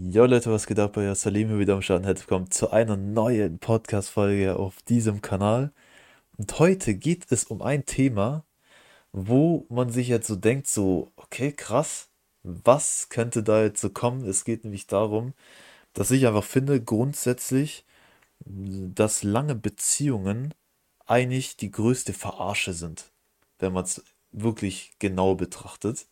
Jo 0.00 0.26
Leute, 0.26 0.52
was 0.52 0.68
geht 0.68 0.78
ab? 0.78 0.96
Euer 0.96 1.16
Salim 1.16 1.48
hier 1.48 1.58
wieder 1.58 1.74
am 1.74 1.82
Start. 1.82 2.04
Herzlich 2.06 2.28
willkommen 2.30 2.52
zu 2.52 2.70
einer 2.70 2.96
neuen 2.96 3.58
Podcast-Folge 3.58 4.54
auf 4.54 4.80
diesem 4.82 5.22
Kanal. 5.22 5.72
Und 6.36 6.56
heute 6.60 6.94
geht 6.94 7.26
es 7.32 7.42
um 7.44 7.62
ein 7.62 7.84
Thema, 7.84 8.44
wo 9.10 9.66
man 9.70 9.90
sich 9.90 10.06
jetzt 10.06 10.28
so 10.28 10.36
denkt, 10.36 10.68
so, 10.68 11.10
okay, 11.16 11.50
krass, 11.50 12.10
was 12.44 13.08
könnte 13.08 13.42
da 13.42 13.64
jetzt 13.64 13.80
so 13.80 13.90
kommen? 13.90 14.24
Es 14.24 14.44
geht 14.44 14.62
nämlich 14.62 14.86
darum, 14.86 15.34
dass 15.94 16.12
ich 16.12 16.28
einfach 16.28 16.44
finde, 16.44 16.80
grundsätzlich, 16.80 17.84
dass 18.44 19.24
lange 19.24 19.56
Beziehungen 19.56 20.54
eigentlich 21.06 21.56
die 21.56 21.72
größte 21.72 22.12
Verarsche 22.12 22.72
sind, 22.72 23.10
wenn 23.58 23.72
man 23.72 23.82
es 23.84 24.04
wirklich 24.30 24.92
genau 25.00 25.34
betrachtet. 25.34 26.06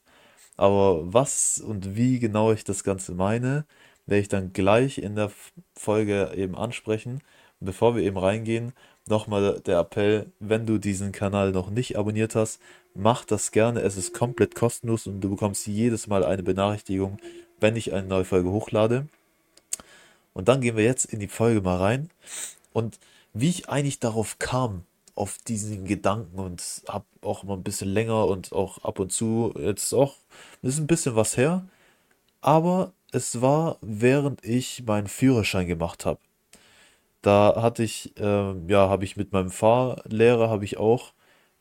Aber 0.56 1.12
was 1.12 1.60
und 1.60 1.96
wie 1.96 2.18
genau 2.18 2.52
ich 2.52 2.64
das 2.64 2.84
Ganze 2.84 3.12
meine, 3.12 3.66
werde 4.06 4.20
ich 4.20 4.28
dann 4.28 4.52
gleich 4.52 4.98
in 4.98 5.16
der 5.16 5.30
Folge 5.74 6.32
eben 6.34 6.56
ansprechen. 6.56 7.20
Bevor 7.60 7.96
wir 7.96 8.02
eben 8.02 8.18
reingehen, 8.18 8.72
nochmal 9.08 9.60
der 9.60 9.78
Appell, 9.78 10.30
wenn 10.40 10.66
du 10.66 10.78
diesen 10.78 11.12
Kanal 11.12 11.52
noch 11.52 11.70
nicht 11.70 11.96
abonniert 11.96 12.34
hast, 12.34 12.60
mach 12.94 13.24
das 13.24 13.50
gerne. 13.50 13.80
Es 13.80 13.96
ist 13.96 14.14
komplett 14.14 14.54
kostenlos 14.54 15.06
und 15.06 15.20
du 15.20 15.30
bekommst 15.30 15.66
jedes 15.66 16.06
Mal 16.06 16.24
eine 16.24 16.42
Benachrichtigung, 16.42 17.18
wenn 17.60 17.76
ich 17.76 17.92
eine 17.92 18.06
neue 18.06 18.24
Folge 18.24 18.50
hochlade. 18.50 19.06
Und 20.34 20.48
dann 20.48 20.60
gehen 20.60 20.76
wir 20.76 20.84
jetzt 20.84 21.06
in 21.06 21.20
die 21.20 21.28
Folge 21.28 21.62
mal 21.62 21.78
rein. 21.78 22.10
Und 22.72 22.98
wie 23.32 23.48
ich 23.48 23.68
eigentlich 23.68 24.00
darauf 24.00 24.38
kam, 24.38 24.84
auf 25.16 25.38
diesen 25.38 25.86
Gedanken 25.86 26.38
und 26.38 26.82
habe 26.88 27.06
auch 27.22 27.42
immer 27.42 27.54
ein 27.56 27.64
bisschen 27.64 27.88
länger 27.88 28.26
und 28.26 28.52
auch 28.52 28.84
ab 28.84 29.00
und 29.00 29.12
zu 29.12 29.52
jetzt 29.58 29.92
auch, 29.94 30.14
ist 30.62 30.78
ein 30.78 30.86
bisschen 30.86 31.16
was 31.16 31.36
her, 31.36 31.66
aber 32.40 32.92
es 33.12 33.40
war, 33.40 33.78
während 33.80 34.44
ich 34.44 34.84
meinen 34.86 35.08
Führerschein 35.08 35.66
gemacht 35.66 36.06
habe. 36.06 36.20
Da 37.22 37.60
hatte 37.60 37.82
ich, 37.82 38.16
äh, 38.18 38.54
ja, 38.68 38.88
habe 38.88 39.04
ich 39.04 39.16
mit 39.16 39.32
meinem 39.32 39.50
Fahrlehrer, 39.50 40.48
habe 40.50 40.64
ich 40.64 40.76
auch 40.78 41.12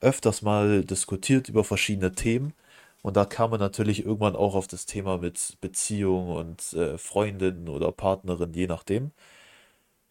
öfters 0.02 0.42
mal 0.42 0.84
diskutiert 0.86 1.50
über 1.50 1.64
verschiedene 1.64 2.12
Themen. 2.14 2.53
Und 3.02 3.17
da 3.17 3.25
kam 3.25 3.52
man 3.52 3.59
natürlich 3.59 4.06
irgendwann 4.06 4.36
auch 4.36 4.56
auf 4.56 4.67
das 4.67 4.86
Thema 4.86 5.17
mit 5.17 5.58
Beziehung 5.62 6.30
und 6.31 6.73
äh, 6.73 6.97
Freundin 6.97 7.69
oder 7.69 7.92
Partnerin, 7.92 8.53
je 8.53 8.67
nachdem. 8.67 9.12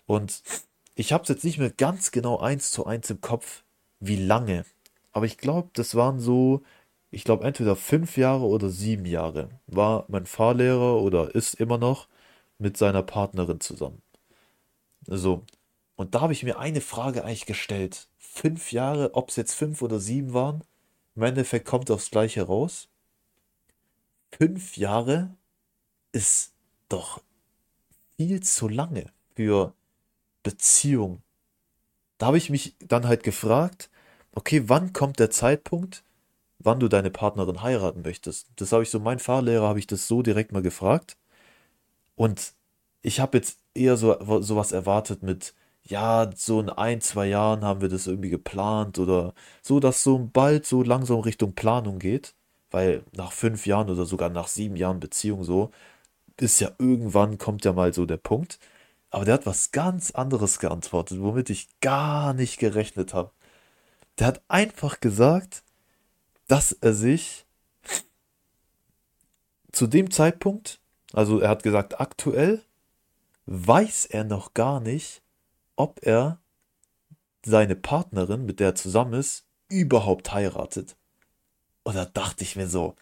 Und 0.06 0.42
ich 0.94 1.12
habe 1.12 1.22
es 1.22 1.28
jetzt 1.28 1.44
nicht 1.44 1.58
mehr 1.58 1.70
ganz 1.70 2.10
genau 2.10 2.38
eins 2.38 2.70
zu 2.70 2.86
eins 2.86 3.10
im 3.10 3.20
Kopf, 3.20 3.64
wie 4.00 4.16
lange. 4.16 4.64
Aber 5.12 5.26
ich 5.26 5.38
glaube, 5.38 5.70
das 5.74 5.94
waren 5.94 6.20
so, 6.20 6.62
ich 7.10 7.24
glaube, 7.24 7.44
entweder 7.44 7.76
fünf 7.76 8.16
Jahre 8.16 8.44
oder 8.44 8.70
sieben 8.70 9.06
Jahre 9.06 9.50
war 9.66 10.04
mein 10.08 10.26
Fahrlehrer 10.26 11.00
oder 11.00 11.34
ist 11.34 11.54
immer 11.54 11.78
noch 11.78 12.08
mit 12.58 12.76
seiner 12.76 13.02
Partnerin 13.02 13.60
zusammen. 13.60 14.02
So. 15.06 15.44
Und 15.96 16.14
da 16.14 16.22
habe 16.22 16.32
ich 16.32 16.42
mir 16.42 16.58
eine 16.58 16.80
Frage 16.80 17.24
eigentlich 17.24 17.46
gestellt. 17.46 18.08
Fünf 18.18 18.72
Jahre, 18.72 19.14
ob 19.14 19.28
es 19.30 19.36
jetzt 19.36 19.54
fünf 19.54 19.82
oder 19.82 20.00
sieben 20.00 20.32
waren, 20.32 20.64
im 21.14 21.22
Endeffekt 21.22 21.66
kommt 21.66 21.90
aufs 21.90 22.10
Gleiche 22.10 22.42
raus. 22.42 22.88
Fünf 24.36 24.76
Jahre 24.76 25.36
ist 26.10 26.52
doch 26.88 27.22
viel 28.16 28.42
zu 28.42 28.68
lange 28.68 29.06
für 29.36 29.74
Beziehung. 30.44 31.22
Da 32.18 32.26
habe 32.26 32.38
ich 32.38 32.50
mich 32.50 32.76
dann 32.78 33.08
halt 33.08 33.24
gefragt, 33.24 33.90
okay, 34.32 34.64
wann 34.68 34.92
kommt 34.92 35.18
der 35.18 35.30
Zeitpunkt, 35.30 36.04
wann 36.60 36.80
du 36.80 36.88
deine 36.88 37.10
Partnerin 37.10 37.62
heiraten 37.62 38.02
möchtest? 38.02 38.48
Das 38.56 38.72
habe 38.72 38.84
ich 38.84 38.90
so, 38.90 39.00
mein 39.00 39.18
Fahrlehrer 39.18 39.68
habe 39.68 39.80
ich 39.80 39.88
das 39.88 40.06
so 40.08 40.22
direkt 40.22 40.52
mal 40.52 40.62
gefragt. 40.62 41.16
Und 42.16 42.54
ich 43.02 43.20
habe 43.20 43.38
jetzt 43.38 43.58
eher 43.74 43.96
so 43.96 44.16
sowas 44.42 44.72
erwartet 44.72 45.22
mit, 45.22 45.54
ja, 45.82 46.30
so 46.34 46.60
in 46.60 46.70
ein, 46.70 47.00
zwei 47.00 47.26
Jahren 47.26 47.64
haben 47.64 47.80
wir 47.80 47.88
das 47.88 48.06
irgendwie 48.06 48.30
geplant 48.30 48.98
oder 48.98 49.34
so, 49.62 49.80
dass 49.80 50.02
so 50.02 50.18
bald 50.32 50.66
so 50.66 50.82
langsam 50.82 51.20
Richtung 51.20 51.54
Planung 51.54 51.98
geht. 51.98 52.34
Weil 52.70 53.04
nach 53.12 53.32
fünf 53.32 53.66
Jahren 53.66 53.90
oder 53.90 54.04
sogar 54.04 54.30
nach 54.30 54.48
sieben 54.48 54.76
Jahren 54.76 55.00
Beziehung 55.00 55.44
so, 55.44 55.70
ist 56.40 56.60
ja 56.60 56.72
irgendwann 56.78 57.38
kommt 57.38 57.64
ja 57.64 57.72
mal 57.72 57.92
so 57.94 58.06
der 58.06 58.16
Punkt. 58.18 58.58
Aber 59.14 59.24
der 59.24 59.34
hat 59.34 59.46
was 59.46 59.70
ganz 59.70 60.10
anderes 60.10 60.58
geantwortet, 60.58 61.20
womit 61.20 61.48
ich 61.48 61.68
gar 61.78 62.34
nicht 62.34 62.58
gerechnet 62.58 63.14
habe. 63.14 63.30
Der 64.18 64.26
hat 64.26 64.42
einfach 64.48 64.98
gesagt, 64.98 65.62
dass 66.48 66.72
er 66.72 66.94
sich 66.94 67.46
zu 69.70 69.86
dem 69.86 70.10
Zeitpunkt, 70.10 70.80
also 71.12 71.38
er 71.38 71.50
hat 71.50 71.62
gesagt, 71.62 72.00
aktuell 72.00 72.64
weiß 73.46 74.06
er 74.06 74.24
noch 74.24 74.52
gar 74.52 74.80
nicht, 74.80 75.22
ob 75.76 76.04
er 76.04 76.40
seine 77.46 77.76
Partnerin, 77.76 78.44
mit 78.44 78.58
der 78.58 78.70
er 78.70 78.74
zusammen 78.74 79.14
ist, 79.14 79.46
überhaupt 79.68 80.32
heiratet. 80.32 80.96
Und 81.84 81.94
da 81.94 82.04
dachte 82.04 82.42
ich 82.42 82.56
mir 82.56 82.66
so, 82.66 82.96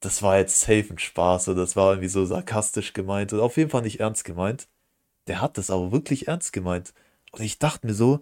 das 0.00 0.22
war 0.22 0.36
jetzt 0.36 0.60
safe 0.60 0.88
ein 0.90 0.98
Spaß 0.98 1.48
oder 1.48 1.62
das 1.62 1.76
war 1.76 1.92
irgendwie 1.92 2.10
so 2.10 2.26
sarkastisch 2.26 2.92
gemeint 2.92 3.32
oder 3.32 3.42
auf 3.42 3.56
jeden 3.56 3.70
Fall 3.70 3.80
nicht 3.80 4.00
ernst 4.00 4.26
gemeint. 4.26 4.68
Der 5.26 5.40
hat 5.40 5.58
das 5.58 5.70
aber 5.70 5.92
wirklich 5.92 6.28
ernst 6.28 6.52
gemeint. 6.52 6.92
Und 7.32 7.42
ich 7.42 7.58
dachte 7.58 7.86
mir 7.86 7.94
so, 7.94 8.20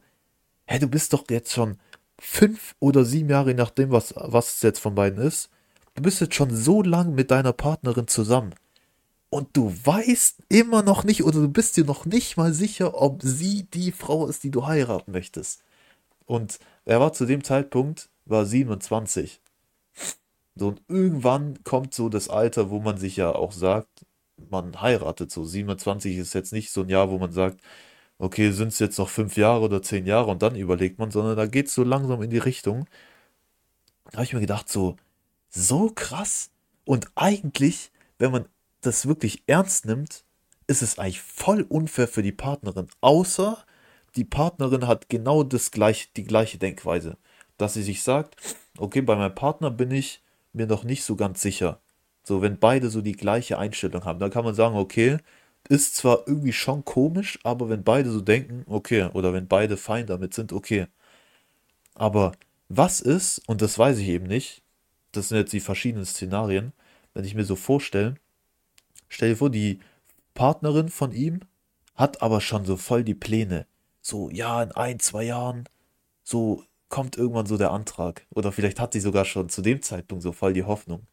hä, 0.67 0.79
du 0.79 0.89
bist 0.89 1.13
doch 1.13 1.25
jetzt 1.31 1.53
schon 1.53 1.79
fünf 2.19 2.75
oder 2.79 3.05
sieben 3.05 3.31
Jahre, 3.31 3.55
nachdem, 3.55 3.91
was, 3.91 4.15
was 4.17 4.57
es 4.57 4.63
jetzt 4.63 4.81
von 4.81 4.95
beiden 4.95 5.23
ist. 5.23 5.51
Du 5.95 6.03
bist 6.03 6.21
jetzt 6.21 6.35
schon 6.35 6.55
so 6.55 6.83
lang 6.83 7.15
mit 7.15 7.31
deiner 7.31 7.53
Partnerin 7.53 8.09
zusammen. 8.09 8.55
Und 9.29 9.57
du 9.57 9.73
weißt 9.85 10.43
immer 10.49 10.83
noch 10.83 11.05
nicht 11.05 11.25
oder 11.25 11.41
du 11.41 11.49
bist 11.49 11.77
dir 11.77 11.85
noch 11.85 12.05
nicht 12.05 12.37
mal 12.37 12.53
sicher, 12.53 13.01
ob 13.01 13.23
sie 13.23 13.65
die 13.65 13.91
Frau 13.91 14.27
ist, 14.27 14.45
die 14.45 14.51
du 14.51 14.67
heiraten 14.67 15.13
möchtest. 15.13 15.63
Und 16.27 16.59
er 16.85 17.01
war 17.01 17.13
zu 17.13 17.25
dem 17.25 17.43
Zeitpunkt, 17.43 18.11
war 18.25 18.47
27. 18.47 19.41
So, 20.55 20.69
und 20.69 20.83
irgendwann 20.89 21.65
kommt 21.65 21.95
so 21.95 22.09
das 22.09 22.29
Alter, 22.29 22.71
wo 22.71 22.79
man 22.81 22.99
sich 22.99 23.17
ja 23.17 23.35
auch 23.35 23.53
sagt, 23.53 24.05
man 24.51 24.81
heiratet. 24.81 25.31
So 25.31 25.45
27 25.45 26.17
ist 26.17 26.35
jetzt 26.35 26.53
nicht 26.53 26.71
so 26.71 26.83
ein 26.83 26.89
Jahr, 26.89 27.11
wo 27.11 27.19
man 27.19 27.33
sagt, 27.33 27.61
okay, 28.19 28.51
sind 28.53 28.69
es 28.69 28.79
jetzt 28.79 28.99
noch 28.99 29.09
fünf 29.09 29.37
Jahre 29.37 29.63
oder 29.63 29.83
zehn 29.83 30.07
Jahre 30.07 30.31
und 30.31 30.43
dann 30.43 30.55
überlegt 30.57 30.99
man, 30.99 31.11
sondern 31.11 31.37
da 31.37 31.47
geht 31.47 31.67
es 31.67 31.75
so 31.75 31.83
langsam 31.85 32.23
in 32.23 32.31
die 32.31 32.39
Richtung. 32.39 32.87
Da 34.07 34.19
habe 34.19 34.25
ich 34.25 34.33
mir 34.33 34.41
gedacht, 34.41 34.69
so, 34.69 34.97
so 35.51 35.91
krass. 35.95 36.51
Und 36.85 37.11
eigentlich, 37.15 37.91
wenn 38.19 38.33
man 38.33 38.47
das 38.81 39.07
wirklich 39.07 39.43
ernst 39.47 39.87
nimmt, 39.87 40.25
ist 40.67 40.83
es 40.83 40.99
eigentlich 40.99 41.21
voll 41.21 41.63
unfair 41.63 42.09
für 42.09 42.23
die 42.23 42.33
Partnerin. 42.33 42.89
Außer 43.01 43.65
die 44.17 44.25
Partnerin 44.25 44.87
hat 44.87 45.09
genau 45.09 45.43
das 45.43 45.71
gleiche, 45.71 46.09
die 46.17 46.25
gleiche 46.25 46.59
Denkweise. 46.59 47.17
Dass 47.59 47.75
sie 47.75 47.83
sich 47.83 48.03
sagt, 48.03 48.37
okay, 48.79 49.01
bei 49.01 49.17
meinem 49.17 49.35
Partner 49.35 49.71
bin 49.71 49.91
ich 49.91 50.23
mir 50.53 50.67
noch 50.67 50.85
nicht 50.85 51.05
so 51.05 51.17
ganz 51.17 51.43
sicher. 51.43 51.81
So, 52.25 52.43
wenn 52.43 52.59
beide 52.59 52.91
so 52.91 53.01
die 53.01 53.13
gleiche 53.13 53.59
Einstellung 53.59 54.05
haben, 54.05 54.19
dann 54.21 54.31
kann 54.31 54.45
man 54.45 54.55
sagen, 54.55 54.77
okay, 54.77 55.19
ist 55.69 55.97
zwar 55.97 56.27
irgendwie 56.27 56.53
schon 56.53 56.85
komisch, 56.85 57.39
aber 57.45 57.69
wenn 57.69 57.85
beide 57.85 58.11
so 58.11 58.21
denken, 58.21 58.65
okay, 58.67 59.09
oder 59.13 59.33
wenn 59.33 59.49
beide 59.49 59.77
fein 59.77 60.07
damit 60.07 60.35
sind, 60.35 60.53
okay. 60.53 60.87
Aber 61.95 62.33
was 62.69 63.01
ist, 63.01 63.41
und 63.49 63.63
das 63.63 63.79
weiß 63.79 63.99
ich 63.99 64.09
eben 64.09 64.27
nicht, 64.27 64.63
das 65.13 65.29
sind 65.29 65.39
jetzt 65.39 65.53
die 65.53 65.61
verschiedenen 65.61 66.07
Szenarien, 66.07 66.73
wenn 67.15 67.25
ich 67.25 67.35
mir 67.35 67.45
so 67.45 67.57
vorstelle, 67.57 68.15
stell 69.09 69.31
dir 69.31 69.37
vor, 69.37 69.51
die 69.51 69.81
Partnerin 70.35 70.89
von 70.89 71.13
ihm 71.13 71.41
hat 71.95 72.23
aber 72.23 72.41
schon 72.41 72.65
so 72.65 72.77
voll 72.77 73.05
die 73.05 73.15
Pläne. 73.15 73.67
So, 74.01 74.31
ja, 74.31 74.63
in 74.63 74.73
ein, 74.73 74.99
zwei 74.99 75.25
Jahren, 75.25 75.69
so 76.25 76.65
kommt 76.89 77.17
irgendwann 77.17 77.47
so 77.47 77.59
der 77.59 77.71
Antrag. 77.71 78.27
Oder 78.31 78.53
vielleicht 78.53 78.81
hat 78.81 78.93
sie 78.95 79.01
sogar 79.01 79.25
schon 79.25 79.49
zu 79.49 79.63
dem 79.63 79.83
Zeitpunkt 79.83 80.23
so 80.23 80.33
voll 80.33 80.55
die 80.55 80.65
Hoffnung. 80.65 81.07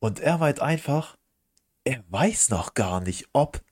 Und 0.00 0.20
er 0.20 0.38
meint 0.38 0.60
einfach, 0.60 1.16
er 1.84 2.04
weiß 2.08 2.50
noch 2.50 2.74
gar 2.74 3.00
nicht, 3.00 3.28
ob. 3.32 3.62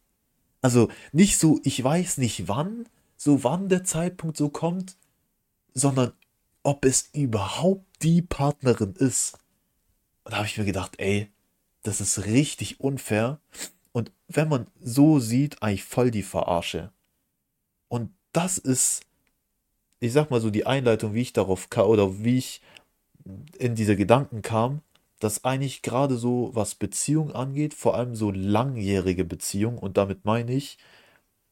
Also 0.60 0.88
nicht 1.12 1.38
so, 1.38 1.60
ich 1.62 1.82
weiß 1.82 2.18
nicht 2.18 2.48
wann, 2.48 2.88
so 3.16 3.44
wann 3.44 3.68
der 3.68 3.84
Zeitpunkt 3.84 4.36
so 4.36 4.48
kommt, 4.48 4.96
sondern 5.74 6.12
ob 6.62 6.84
es 6.84 7.10
überhaupt 7.12 7.84
die 8.02 8.22
Partnerin 8.22 8.94
ist. 8.94 9.38
Und 10.24 10.32
da 10.32 10.38
habe 10.38 10.46
ich 10.46 10.58
mir 10.58 10.64
gedacht, 10.64 10.94
ey, 10.98 11.30
das 11.82 12.00
ist 12.00 12.26
richtig 12.26 12.80
unfair. 12.80 13.40
Und 13.92 14.10
wenn 14.28 14.48
man 14.48 14.66
so 14.80 15.20
sieht, 15.20 15.62
eigentlich 15.62 15.84
voll 15.84 16.10
die 16.10 16.24
Verarsche. 16.24 16.92
Und 17.88 18.10
das 18.32 18.58
ist, 18.58 19.02
ich 20.00 20.12
sag 20.12 20.30
mal 20.30 20.40
so, 20.40 20.50
die 20.50 20.66
Einleitung, 20.66 21.14
wie 21.14 21.22
ich 21.22 21.32
darauf 21.32 21.70
kam 21.70 21.86
oder 21.86 22.24
wie 22.24 22.38
ich 22.38 22.60
in 23.58 23.74
diese 23.74 23.96
Gedanken 23.96 24.42
kam, 24.42 24.82
dass 25.18 25.44
eigentlich 25.44 25.82
gerade 25.82 26.16
so, 26.16 26.50
was 26.54 26.74
Beziehung 26.74 27.32
angeht, 27.32 27.74
vor 27.74 27.94
allem 27.96 28.14
so 28.14 28.30
langjährige 28.30 29.24
Beziehung, 29.24 29.78
und 29.78 29.96
damit 29.96 30.24
meine 30.24 30.52
ich 30.52 30.78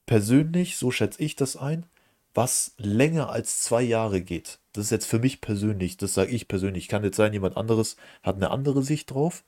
persönlich, 0.07 0.77
so 0.77 0.91
schätze 0.91 1.23
ich 1.23 1.37
das 1.37 1.57
ein, 1.57 1.87
was 2.35 2.75
länger 2.79 3.31
als 3.31 3.61
zwei 3.61 3.83
Jahre 3.83 4.21
geht. 4.21 4.59
Das 4.73 4.87
ist 4.87 4.91
jetzt 4.91 5.07
für 5.07 5.21
mich 5.21 5.41
persönlich, 5.41 5.97
das 5.97 6.15
sage 6.15 6.33
ich 6.33 6.49
persönlich. 6.49 6.89
Kann 6.89 7.05
jetzt 7.05 7.17
sein, 7.17 7.33
jemand 7.33 7.57
anderes 7.57 7.97
hat 8.23 8.37
eine 8.37 8.51
andere 8.51 8.83
Sicht 8.83 9.13
drauf. 9.13 9.45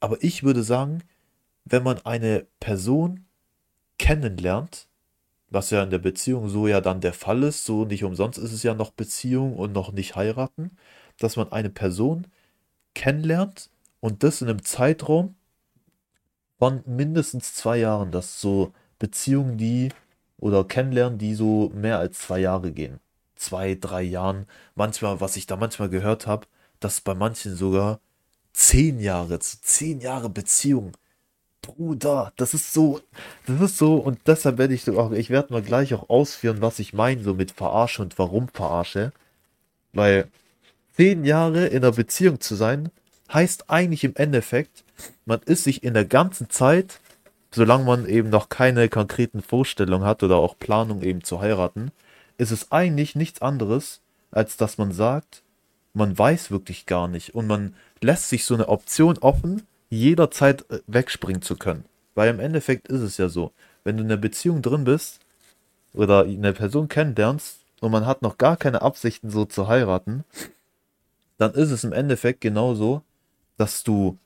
Aber 0.00 0.22
ich 0.22 0.44
würde 0.44 0.62
sagen, 0.62 1.02
wenn 1.64 1.82
man 1.82 1.98
eine 2.06 2.46
Person 2.60 3.26
kennenlernt, 3.98 4.86
was 5.50 5.70
ja 5.70 5.82
in 5.82 5.90
der 5.90 5.98
Beziehung 5.98 6.48
so 6.48 6.68
ja 6.68 6.80
dann 6.80 7.00
der 7.00 7.12
Fall 7.12 7.42
ist, 7.42 7.64
so 7.64 7.84
nicht 7.84 8.04
umsonst 8.04 8.38
ist 8.38 8.52
es 8.52 8.62
ja 8.62 8.74
noch 8.74 8.92
Beziehung 8.92 9.56
und 9.56 9.72
noch 9.72 9.92
nicht 9.92 10.14
heiraten, 10.14 10.76
dass 11.18 11.36
man 11.36 11.50
eine 11.50 11.70
Person 11.70 12.26
kennenlernt 12.98 13.70
und 14.00 14.24
das 14.24 14.42
in 14.42 14.48
einem 14.48 14.64
Zeitraum 14.64 15.36
von 16.58 16.82
mindestens 16.84 17.54
zwei 17.54 17.78
Jahren, 17.78 18.10
dass 18.10 18.40
so 18.40 18.72
Beziehungen, 18.98 19.56
die 19.56 19.90
oder 20.38 20.64
kennenlernen, 20.64 21.16
die 21.16 21.34
so 21.34 21.70
mehr 21.72 22.00
als 22.00 22.18
zwei 22.18 22.40
Jahre 22.40 22.72
gehen. 22.72 22.98
Zwei, 23.36 23.76
drei 23.76 24.02
Jahren. 24.02 24.46
Manchmal, 24.74 25.20
was 25.20 25.36
ich 25.36 25.46
da 25.46 25.56
manchmal 25.56 25.88
gehört 25.88 26.26
habe, 26.26 26.48
dass 26.80 27.00
bei 27.00 27.14
manchen 27.14 27.54
sogar 27.54 28.00
zehn 28.52 28.98
Jahre, 28.98 29.38
zehn 29.38 30.00
Jahre 30.00 30.28
Beziehung 30.28 30.92
Bruder, 31.62 32.32
das 32.36 32.54
ist 32.54 32.72
so, 32.72 33.00
das 33.46 33.60
ist 33.60 33.78
so, 33.78 33.96
und 33.96 34.20
deshalb 34.26 34.58
werde 34.58 34.74
ich 34.74 34.88
auch, 34.90 35.12
ich 35.12 35.30
werde 35.30 35.52
mal 35.52 35.62
gleich 35.62 35.92
auch 35.94 36.08
ausführen, 36.08 36.62
was 36.62 36.78
ich 36.78 36.94
meine, 36.94 37.22
so 37.22 37.34
mit 37.34 37.52
Verarsche 37.52 38.02
und 38.02 38.18
warum 38.18 38.48
Verarsche. 38.48 39.12
Weil 39.92 40.28
zehn 40.98 41.24
Jahre 41.24 41.68
in 41.68 41.84
einer 41.84 41.92
Beziehung 41.92 42.40
zu 42.40 42.56
sein, 42.56 42.90
heißt 43.32 43.70
eigentlich 43.70 44.02
im 44.02 44.16
Endeffekt, 44.16 44.82
man 45.26 45.40
ist 45.44 45.62
sich 45.62 45.84
in 45.84 45.94
der 45.94 46.04
ganzen 46.04 46.50
Zeit, 46.50 46.98
solange 47.52 47.84
man 47.84 48.08
eben 48.08 48.30
noch 48.30 48.48
keine 48.48 48.88
konkreten 48.88 49.40
Vorstellungen 49.40 50.04
hat 50.04 50.24
oder 50.24 50.36
auch 50.38 50.58
Planung 50.58 51.02
eben 51.02 51.22
zu 51.22 51.40
heiraten, 51.40 51.92
ist 52.36 52.50
es 52.50 52.72
eigentlich 52.72 53.14
nichts 53.14 53.40
anderes, 53.40 54.00
als 54.32 54.56
dass 54.56 54.76
man 54.76 54.90
sagt, 54.90 55.42
man 55.94 56.18
weiß 56.18 56.50
wirklich 56.50 56.84
gar 56.84 57.06
nicht 57.06 57.32
und 57.32 57.46
man 57.46 57.76
lässt 58.00 58.28
sich 58.28 58.44
so 58.44 58.54
eine 58.54 58.68
Option 58.68 59.18
offen, 59.18 59.62
jederzeit 59.90 60.68
äh, 60.68 60.80
wegspringen 60.88 61.42
zu 61.42 61.54
können. 61.54 61.84
Weil 62.16 62.28
im 62.28 62.40
Endeffekt 62.40 62.88
ist 62.88 63.02
es 63.02 63.18
ja 63.18 63.28
so, 63.28 63.52
wenn 63.84 63.96
du 63.96 64.02
in 64.02 64.10
einer 64.10 64.20
Beziehung 64.20 64.62
drin 64.62 64.82
bist 64.82 65.20
oder 65.94 66.24
eine 66.24 66.52
Person 66.52 66.88
kennenlernst 66.88 67.60
und 67.80 67.92
man 67.92 68.04
hat 68.04 68.22
noch 68.22 68.36
gar 68.36 68.56
keine 68.56 68.82
Absichten 68.82 69.30
so 69.30 69.44
zu 69.44 69.68
heiraten, 69.68 70.24
dann 71.38 71.54
ist 71.54 71.70
es 71.70 71.84
im 71.84 71.92
Endeffekt 71.92 72.40
genauso, 72.40 73.02
dass 73.56 73.82
du 73.82 74.18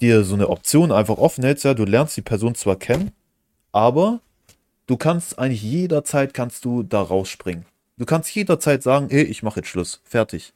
dir 0.00 0.24
so 0.24 0.34
eine 0.34 0.48
Option 0.48 0.92
einfach 0.92 1.18
offen 1.18 1.44
hältst, 1.44 1.64
ja, 1.64 1.74
du 1.74 1.84
lernst 1.84 2.16
die 2.16 2.22
Person 2.22 2.54
zwar 2.54 2.76
kennen, 2.76 3.12
aber 3.72 4.20
du 4.86 4.96
kannst 4.96 5.38
eigentlich 5.38 5.62
jederzeit 5.62 6.32
kannst 6.32 6.64
du 6.64 6.82
da 6.82 7.02
rausspringen. 7.02 7.66
Du 7.98 8.06
kannst 8.06 8.34
jederzeit 8.34 8.82
sagen, 8.82 9.08
ey, 9.10 9.22
ich 9.22 9.42
mache 9.42 9.60
jetzt 9.60 9.68
Schluss, 9.68 10.00
fertig. 10.04 10.54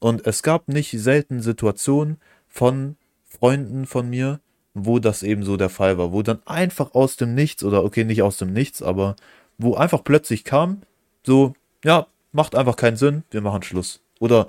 Und 0.00 0.26
es 0.26 0.42
gab 0.42 0.68
nicht 0.68 0.90
selten 0.90 1.40
Situationen 1.40 2.18
von 2.46 2.96
Freunden 3.24 3.86
von 3.86 4.10
mir, 4.10 4.40
wo 4.74 4.98
das 4.98 5.22
eben 5.22 5.44
so 5.44 5.56
der 5.56 5.70
Fall 5.70 5.96
war, 5.98 6.12
wo 6.12 6.22
dann 6.22 6.42
einfach 6.44 6.94
aus 6.94 7.16
dem 7.16 7.34
Nichts 7.34 7.64
oder 7.64 7.84
okay, 7.84 8.04
nicht 8.04 8.22
aus 8.22 8.36
dem 8.36 8.52
Nichts, 8.52 8.82
aber 8.82 9.16
wo 9.56 9.76
einfach 9.76 10.04
plötzlich 10.04 10.44
kam, 10.44 10.82
so, 11.24 11.54
ja, 11.84 12.06
macht 12.32 12.54
einfach 12.54 12.76
keinen 12.76 12.96
Sinn, 12.96 13.22
wir 13.30 13.40
machen 13.40 13.62
Schluss. 13.62 14.00
Oder 14.18 14.46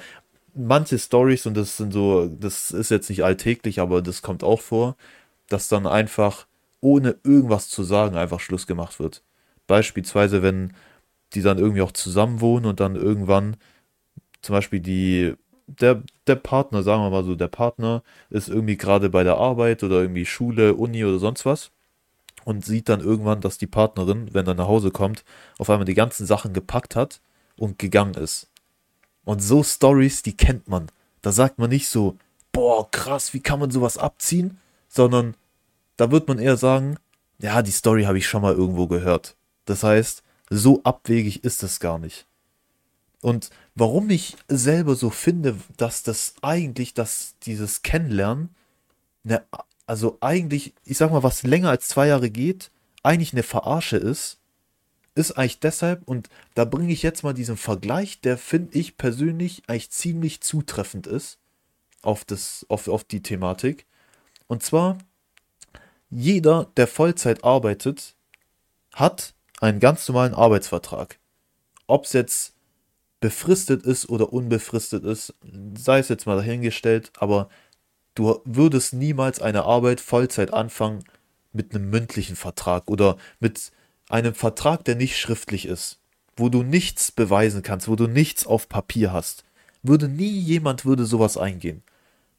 manche 0.56 1.00
Stories 1.00 1.46
und 1.46 1.56
das 1.56 1.78
sind 1.78 1.94
so, 1.94 2.28
das 2.28 2.72
ist 2.72 2.92
jetzt 2.92 3.10
nicht 3.10 3.24
alltäglich, 3.24 3.80
aber 3.80 4.02
das 4.02 4.22
kommt 4.22 4.44
auch 4.44 4.62
vor, 4.62 4.96
dass 5.50 5.68
dann 5.68 5.88
einfach 5.88 6.48
ohne 6.82 7.18
irgendwas 7.24 7.70
zu 7.70 7.84
sagen 7.84 8.16
einfach 8.16 8.40
Schluss 8.40 8.68
gemacht 8.68 9.00
wird. 9.00 9.24
Beispielsweise, 9.68 10.44
wenn 10.44 10.74
die 11.34 11.42
dann 11.42 11.58
irgendwie 11.60 11.82
auch 11.82 11.92
zusammen 11.92 12.42
wohnen 12.42 12.66
und 12.66 12.80
dann 12.80 12.96
irgendwann 12.96 13.58
zum 14.42 14.54
Beispiel 14.54 14.80
die 14.80 15.36
der, 15.68 16.04
der 16.28 16.36
Partner, 16.36 16.84
sagen 16.84 17.02
wir 17.04 17.10
mal 17.10 17.24
so, 17.24 17.36
der 17.36 17.48
Partner 17.48 18.04
ist 18.30 18.50
irgendwie 18.50 18.78
gerade 18.78 19.10
bei 19.10 19.24
der 19.24 19.38
Arbeit 19.38 19.84
oder 19.84 20.02
irgendwie 20.02 20.26
Schule, 20.26 20.76
Uni 20.76 21.04
oder 21.04 21.20
sonst 21.20 21.46
was 21.46 21.72
und 22.46 22.66
sieht 22.66 22.90
dann 22.90 23.02
irgendwann, 23.02 23.42
dass 23.42 23.58
die 23.58 23.68
Partnerin, 23.68 24.34
wenn 24.34 24.48
er 24.48 24.54
nach 24.56 24.68
Hause 24.68 24.92
kommt, 24.92 25.24
auf 25.58 25.70
einmal 25.70 25.86
die 25.86 25.96
ganzen 25.96 26.26
Sachen 26.26 26.54
gepackt 26.54 26.96
hat 26.96 27.22
und 27.58 27.80
gegangen 27.80 28.16
ist. 28.16 28.50
Und 29.26 29.42
so 29.42 29.64
Stories, 29.64 30.22
die 30.22 30.38
kennt 30.38 30.70
man. 30.70 30.88
Da 31.22 31.32
sagt 31.32 31.60
man 31.60 31.70
nicht 31.70 31.90
so, 31.90 32.18
boah, 32.52 32.90
krass, 32.90 33.34
wie 33.34 33.42
kann 33.42 33.60
man 33.60 33.72
sowas 33.72 33.98
abziehen, 33.98 34.60
sondern 34.88 35.36
da 35.98 36.12
wird 36.12 36.28
man 36.28 36.40
eher 36.40 36.58
sagen, 36.58 36.98
ja, 37.40 37.62
die 37.62 37.72
Story 37.72 38.04
habe 38.04 38.18
ich 38.18 38.28
schon 38.28 38.42
mal 38.42 38.54
irgendwo 38.54 38.88
gehört. 38.88 39.36
Das 39.66 39.84
heißt, 39.84 40.24
so 40.50 40.82
abwegig 40.84 41.44
ist 41.44 41.64
es 41.64 41.80
gar 41.80 42.00
nicht. 42.00 42.26
Und 43.22 43.50
warum 43.74 44.10
ich 44.10 44.38
selber 44.48 44.96
so 44.96 45.10
finde, 45.10 45.58
dass 45.78 46.04
das 46.04 46.36
eigentlich, 46.42 46.94
dass 46.94 47.36
dieses 47.44 47.82
Kennenlernen, 47.82 48.54
ne, 49.24 49.44
also 49.88 50.18
eigentlich, 50.22 50.74
ich 50.84 50.98
sag 50.98 51.12
mal, 51.12 51.24
was 51.24 51.44
länger 51.44 51.70
als 51.70 51.88
zwei 51.88 52.08
Jahre 52.08 52.30
geht, 52.30 52.72
eigentlich 53.04 53.34
eine 53.34 53.44
Verarsche 53.44 53.98
ist, 53.98 54.38
ist 55.16 55.32
eigentlich 55.32 55.60
deshalb, 55.62 56.04
und 56.08 56.30
da 56.54 56.66
bringe 56.66 56.92
ich 56.92 57.02
jetzt 57.02 57.24
mal 57.24 57.34
diesen 57.34 57.58
Vergleich, 57.58 58.20
der 58.22 58.38
finde 58.38 58.78
ich 58.78 58.98
persönlich 58.98 59.64
eigentlich 59.68 59.90
ziemlich 59.90 60.42
zutreffend 60.42 61.08
ist 61.08 61.40
auf, 62.02 62.26
das, 62.26 62.66
auf, 62.70 62.88
auf 62.90 63.06
die 63.06 63.24
Thematik. 63.24 63.86
Und 64.48 64.62
zwar, 64.62 64.98
jeder, 66.10 66.70
der 66.78 66.88
Vollzeit 66.88 67.44
arbeitet, 67.44 68.16
hat 68.94 69.34
einen 69.62 69.80
ganz 69.80 70.08
normalen 70.08 70.34
Arbeitsvertrag. 70.34 71.18
Ob 71.88 72.06
es 72.06 72.14
jetzt 72.14 72.54
befristet 73.22 73.84
ist 73.84 74.10
oder 74.10 74.34
unbefristet 74.34 75.04
ist, 75.06 75.34
sei 75.78 76.00
es 76.00 76.10
jetzt 76.10 76.26
mal 76.26 76.36
dahingestellt, 76.36 77.12
aber 77.18 77.50
du 78.16 78.42
würdest 78.44 78.94
niemals 78.94 79.42
eine 79.42 79.64
Arbeit 79.64 80.02
Vollzeit 80.02 80.54
anfangen 80.54 81.06
mit 81.54 81.74
einem 81.74 81.90
mündlichen 81.90 82.36
Vertrag 82.36 82.90
oder 82.90 83.18
mit 83.40 83.72
einem 84.10 84.34
Vertrag, 84.34 84.84
der 84.86 84.96
nicht 84.96 85.18
schriftlich 85.18 85.68
ist, 85.68 86.00
wo 86.38 86.50
du 86.50 86.64
nichts 86.64 87.12
beweisen 87.12 87.64
kannst, 87.64 87.88
wo 87.88 87.96
du 87.96 88.08
nichts 88.08 88.46
auf 88.46 88.70
Papier 88.70 89.14
hast. 89.14 89.44
Würde 89.84 90.08
nie 90.08 90.40
jemand 90.40 90.86
würde 90.86 91.06
sowas 91.06 91.38
eingehen. 91.38 91.84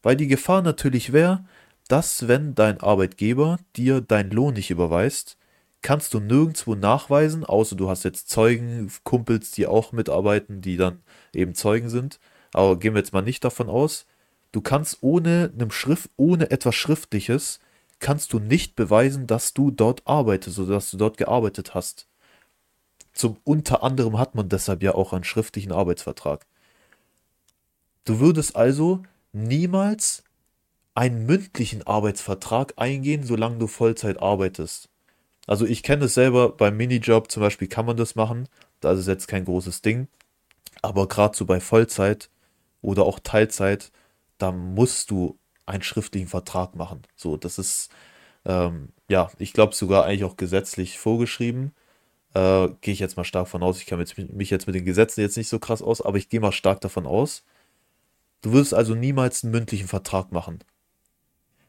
Weil 0.02 0.16
die 0.16 0.26
Gefahr 0.26 0.62
natürlich 0.62 1.12
wäre, 1.12 1.44
dass 1.88 2.28
wenn 2.28 2.54
dein 2.54 2.80
Arbeitgeber 2.80 3.58
dir 3.76 4.00
deinen 4.00 4.30
Lohn 4.30 4.54
nicht 4.54 4.70
überweist, 4.70 5.36
kannst 5.82 6.14
du 6.14 6.20
nirgendwo 6.20 6.74
nachweisen, 6.74 7.44
außer 7.44 7.76
du 7.76 7.88
hast 7.88 8.04
jetzt 8.04 8.28
Zeugen, 8.28 8.90
Kumpels, 9.04 9.52
die 9.52 9.66
auch 9.66 9.92
mitarbeiten, 9.92 10.60
die 10.60 10.76
dann 10.76 11.00
eben 11.32 11.54
Zeugen 11.54 11.88
sind. 11.88 12.18
Aber 12.52 12.78
gehen 12.78 12.94
wir 12.94 13.00
jetzt 13.00 13.12
mal 13.12 13.22
nicht 13.22 13.44
davon 13.44 13.68
aus. 13.68 14.06
Du 14.52 14.60
kannst 14.60 14.98
ohne 15.02 15.52
einem 15.54 15.70
Schrift, 15.70 16.10
ohne 16.16 16.50
etwas 16.50 16.74
Schriftliches, 16.74 17.60
kannst 17.98 18.32
du 18.32 18.38
nicht 18.38 18.76
beweisen, 18.76 19.26
dass 19.26 19.54
du 19.54 19.70
dort 19.70 20.02
arbeitest 20.06 20.58
oder 20.58 20.74
dass 20.74 20.90
du 20.90 20.96
dort 20.96 21.16
gearbeitet 21.16 21.74
hast. 21.74 22.06
Zum 23.12 23.38
unter 23.44 23.82
anderem 23.82 24.18
hat 24.18 24.34
man 24.34 24.48
deshalb 24.48 24.82
ja 24.82 24.94
auch 24.94 25.12
einen 25.12 25.24
schriftlichen 25.24 25.72
Arbeitsvertrag. 25.72 26.46
Du 28.04 28.20
würdest 28.20 28.54
also 28.54 29.02
niemals 29.32 30.22
einen 30.94 31.26
mündlichen 31.26 31.86
Arbeitsvertrag 31.86 32.74
eingehen, 32.76 33.24
solange 33.24 33.58
du 33.58 33.66
Vollzeit 33.66 34.20
arbeitest. 34.20 34.88
Also 35.46 35.64
ich 35.66 35.82
kenne 35.82 36.06
es 36.06 36.14
selber, 36.14 36.50
beim 36.50 36.76
Minijob 36.76 37.30
zum 37.30 37.42
Beispiel 37.42 37.68
kann 37.68 37.86
man 37.86 37.96
das 37.96 38.14
machen. 38.14 38.48
Da 38.80 38.92
ist 38.92 39.00
es 39.00 39.06
jetzt 39.06 39.28
kein 39.28 39.44
großes 39.44 39.82
Ding. 39.82 40.08
Aber 40.82 41.08
gerade 41.08 41.36
so 41.36 41.46
bei 41.46 41.60
Vollzeit 41.60 42.30
oder 42.82 43.04
auch 43.04 43.18
Teilzeit, 43.18 43.90
da 44.38 44.52
musst 44.52 45.10
du 45.10 45.38
einen 45.66 45.82
schriftlichen 45.82 46.28
Vertrag 46.28 46.76
machen. 46.76 47.02
So, 47.16 47.36
das 47.36 47.58
ist, 47.58 47.90
ähm, 48.44 48.90
ja, 49.08 49.30
ich 49.38 49.52
glaube 49.52 49.74
sogar 49.74 50.04
eigentlich 50.04 50.24
auch 50.24 50.36
gesetzlich 50.36 50.98
vorgeschrieben. 50.98 51.72
Äh, 52.34 52.68
gehe 52.80 52.94
ich 52.94 53.00
jetzt 53.00 53.16
mal 53.16 53.24
stark 53.24 53.48
von 53.48 53.62
aus. 53.62 53.78
Ich 53.78 53.86
kann 53.86 53.98
mich 53.98 54.50
jetzt 54.50 54.66
mit 54.66 54.74
den 54.76 54.84
Gesetzen 54.84 55.20
jetzt 55.20 55.36
nicht 55.36 55.48
so 55.48 55.58
krass 55.58 55.82
aus, 55.82 56.02
aber 56.02 56.18
ich 56.18 56.28
gehe 56.28 56.40
mal 56.40 56.52
stark 56.52 56.80
davon 56.80 57.06
aus. 57.06 57.44
Du 58.42 58.52
wirst 58.52 58.74
also 58.74 58.94
niemals 58.94 59.42
einen 59.42 59.52
mündlichen 59.52 59.88
Vertrag 59.88 60.32
machen. 60.32 60.60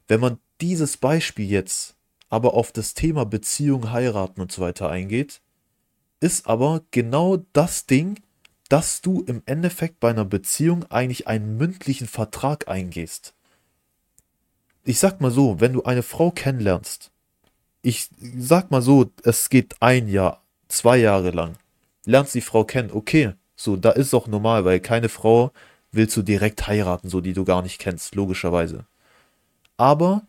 Wenn 0.07 0.19
man 0.19 0.39
dieses 0.61 0.97
Beispiel 0.97 1.49
jetzt 1.49 1.95
aber 2.29 2.53
auf 2.53 2.71
das 2.71 2.93
Thema 2.93 3.25
Beziehung, 3.25 3.91
heiraten 3.91 4.41
und 4.41 4.51
so 4.51 4.61
weiter 4.61 4.89
eingeht, 4.89 5.41
ist 6.19 6.47
aber 6.47 6.83
genau 6.91 7.37
das 7.53 7.85
Ding, 7.85 8.19
dass 8.69 9.01
du 9.01 9.21
im 9.21 9.41
Endeffekt 9.45 9.99
bei 9.99 10.09
einer 10.09 10.25
Beziehung 10.25 10.83
eigentlich 10.91 11.27
einen 11.27 11.57
mündlichen 11.57 12.07
Vertrag 12.07 12.67
eingehst. 12.67 13.33
Ich 14.87 14.99
sag 14.99 15.19
mal 15.19 15.31
so, 15.31 15.59
wenn 15.59 15.73
du 15.73 15.83
eine 15.83 16.01
Frau 16.01 16.31
kennenlernst, 16.31 17.11
ich 17.81 18.07
sag 18.37 18.71
mal 18.71 18.81
so, 18.81 19.11
es 19.21 19.49
geht 19.49 19.75
ein 19.81 20.07
Jahr, 20.07 20.45
zwei 20.69 20.95
Jahre 20.95 21.31
lang, 21.31 21.57
lernst 22.05 22.35
die 22.35 22.41
Frau 22.41 22.63
kennen, 22.63 22.91
okay, 22.93 23.33
so, 23.57 23.75
da 23.75 23.91
ist 23.91 24.13
auch 24.13 24.27
normal, 24.27 24.63
weil 24.63 24.79
keine 24.79 25.09
Frau 25.09 25.51
willst 25.91 26.15
du 26.15 26.21
direkt 26.21 26.67
heiraten, 26.67 27.09
so 27.09 27.19
die 27.19 27.33
du 27.33 27.43
gar 27.43 27.63
nicht 27.63 27.79
kennst, 27.79 28.15
logischerweise. 28.15 28.85
Aber 29.75 30.25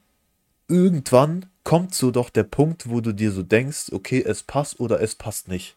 irgendwann 0.66 1.46
kommt 1.62 1.94
so 1.94 2.10
doch 2.10 2.28
der 2.28 2.42
Punkt, 2.42 2.90
wo 2.90 3.00
du 3.00 3.12
dir 3.12 3.30
so 3.30 3.44
denkst, 3.44 3.92
okay, 3.92 4.24
es 4.26 4.42
passt 4.42 4.80
oder 4.80 5.00
es 5.00 5.14
passt 5.14 5.46
nicht. 5.46 5.76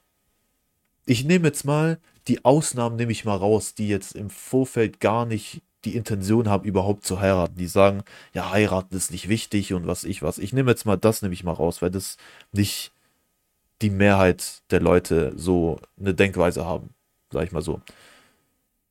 Ich 1.05 1.23
nehme 1.23 1.49
jetzt 1.49 1.65
mal 1.65 1.99
die 2.27 2.43
Ausnahmen 2.43 2.95
nehme 2.95 3.11
ich 3.11 3.25
mal 3.25 3.37
raus, 3.37 3.75
die 3.75 3.89
jetzt 3.89 4.15
im 4.15 4.31
Vorfeld 4.31 4.99
gar 4.99 5.27
nicht 5.27 5.61
die 5.85 5.95
Intention 5.95 6.49
haben, 6.49 6.63
überhaupt 6.65 7.05
zu 7.05 7.19
heiraten. 7.19 7.55
Die 7.55 7.67
sagen, 7.67 8.03
ja, 8.33 8.51
heiraten 8.51 8.95
ist 8.95 9.11
nicht 9.11 9.29
wichtig 9.29 9.73
und 9.73 9.87
was 9.87 10.03
ich 10.03 10.21
was. 10.21 10.37
Ich 10.37 10.53
nehme 10.53 10.71
jetzt 10.71 10.85
mal 10.85 10.97
das, 10.97 11.21
nehme 11.21 11.33
ich 11.33 11.43
mal 11.43 11.53
raus, 11.53 11.81
weil 11.81 11.91
das 11.91 12.17
nicht 12.51 12.91
die 13.81 13.89
Mehrheit 13.89 14.61
der 14.69 14.79
Leute 14.79 15.33
so 15.35 15.79
eine 15.99 16.13
Denkweise 16.13 16.65
haben, 16.65 16.89
sag 17.31 17.43
ich 17.45 17.51
mal 17.51 17.61
so. 17.61 17.81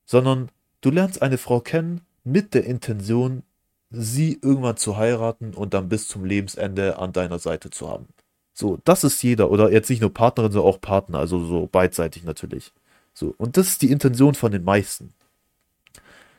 Sondern 0.05 0.49
du 0.81 0.91
lernst 0.91 1.21
eine 1.21 1.37
Frau 1.37 1.61
kennen 1.61 2.01
mit 2.23 2.53
der 2.53 2.65
Intention, 2.65 3.43
sie 3.89 4.39
irgendwann 4.41 4.77
zu 4.77 4.97
heiraten 4.97 5.53
und 5.53 5.73
dann 5.73 5.89
bis 5.89 6.07
zum 6.07 6.25
Lebensende 6.25 6.97
an 6.97 7.13
deiner 7.13 7.39
Seite 7.39 7.69
zu 7.69 7.89
haben. 7.89 8.07
So, 8.53 8.79
das 8.83 9.03
ist 9.03 9.21
jeder. 9.23 9.49
Oder 9.49 9.71
jetzt 9.71 9.89
nicht 9.89 10.01
nur 10.01 10.13
Partnerin, 10.13 10.51
sondern 10.51 10.69
auch 10.71 10.81
Partner, 10.81 11.19
also 11.19 11.43
so 11.45 11.67
beidseitig 11.67 12.23
natürlich. 12.23 12.73
So, 13.13 13.33
und 13.37 13.57
das 13.57 13.67
ist 13.69 13.81
die 13.81 13.91
Intention 13.91 14.35
von 14.35 14.51
den 14.51 14.63
meisten. 14.63 15.13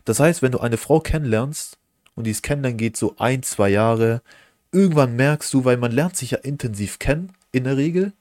Das 0.05 0.21
heißt, 0.21 0.43
wenn 0.43 0.53
du 0.53 0.61
eine 0.61 0.77
Frau 0.77 1.01
kennenlernst 1.01 1.79
und 2.15 2.27
dieses 2.27 2.43
Kennenlernen 2.43 2.79
geht 2.79 2.97
so 2.97 3.15
ein, 3.19 3.43
zwei 3.43 3.69
Jahre, 3.69 4.23
irgendwann 4.73 5.17
merkst 5.17 5.53
du, 5.55 5.65
weil 5.65 5.77
man 5.77 5.93
lernt 5.93 6.17
sich 6.17 6.33
ja 6.33 6.39
intensiv 6.39 6.99
kennen, 6.99 7.33
in 7.53 7.65
der 7.65 7.77
Regel, 7.77 8.13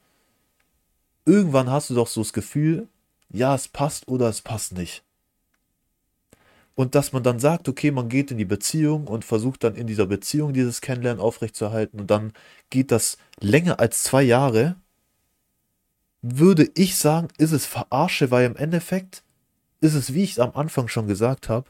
irgendwann 1.25 1.69
hast 1.69 1.89
du 1.89 1.95
doch 1.95 2.07
so 2.07 2.21
das 2.21 2.33
Gefühl, 2.33 2.87
ja, 3.29 3.55
es 3.55 3.67
passt 3.67 4.07
oder 4.07 4.27
es 4.27 4.41
passt 4.41 4.73
nicht. 4.73 5.03
Und 6.75 6.95
dass 6.95 7.13
man 7.13 7.23
dann 7.23 7.39
sagt, 7.39 7.67
okay, 7.69 7.91
man 7.91 8.09
geht 8.09 8.31
in 8.31 8.37
die 8.37 8.45
Beziehung 8.45 9.07
und 9.07 9.25
versucht 9.25 9.63
dann 9.63 9.75
in 9.75 9.87
dieser 9.87 10.05
Beziehung 10.05 10.53
dieses 10.53 10.81
Kennenlernen 10.81 11.21
aufrechtzuerhalten 11.21 11.99
und 11.99 12.09
dann 12.09 12.33
geht 12.69 12.91
das 12.91 13.17
länger 13.39 13.79
als 13.79 14.03
zwei 14.03 14.23
Jahre, 14.23 14.75
würde 16.21 16.69
ich 16.75 16.95
sagen, 16.97 17.27
ist 17.37 17.51
es 17.51 17.65
verarsche, 17.65 18.31
weil 18.31 18.45
im 18.45 18.55
Endeffekt 18.55 19.23
ist 19.81 19.95
es, 19.95 20.13
wie 20.13 20.23
ich 20.23 20.31
es 20.31 20.39
am 20.39 20.51
Anfang 20.55 20.87
schon 20.87 21.07
gesagt 21.07 21.49
habe, 21.49 21.69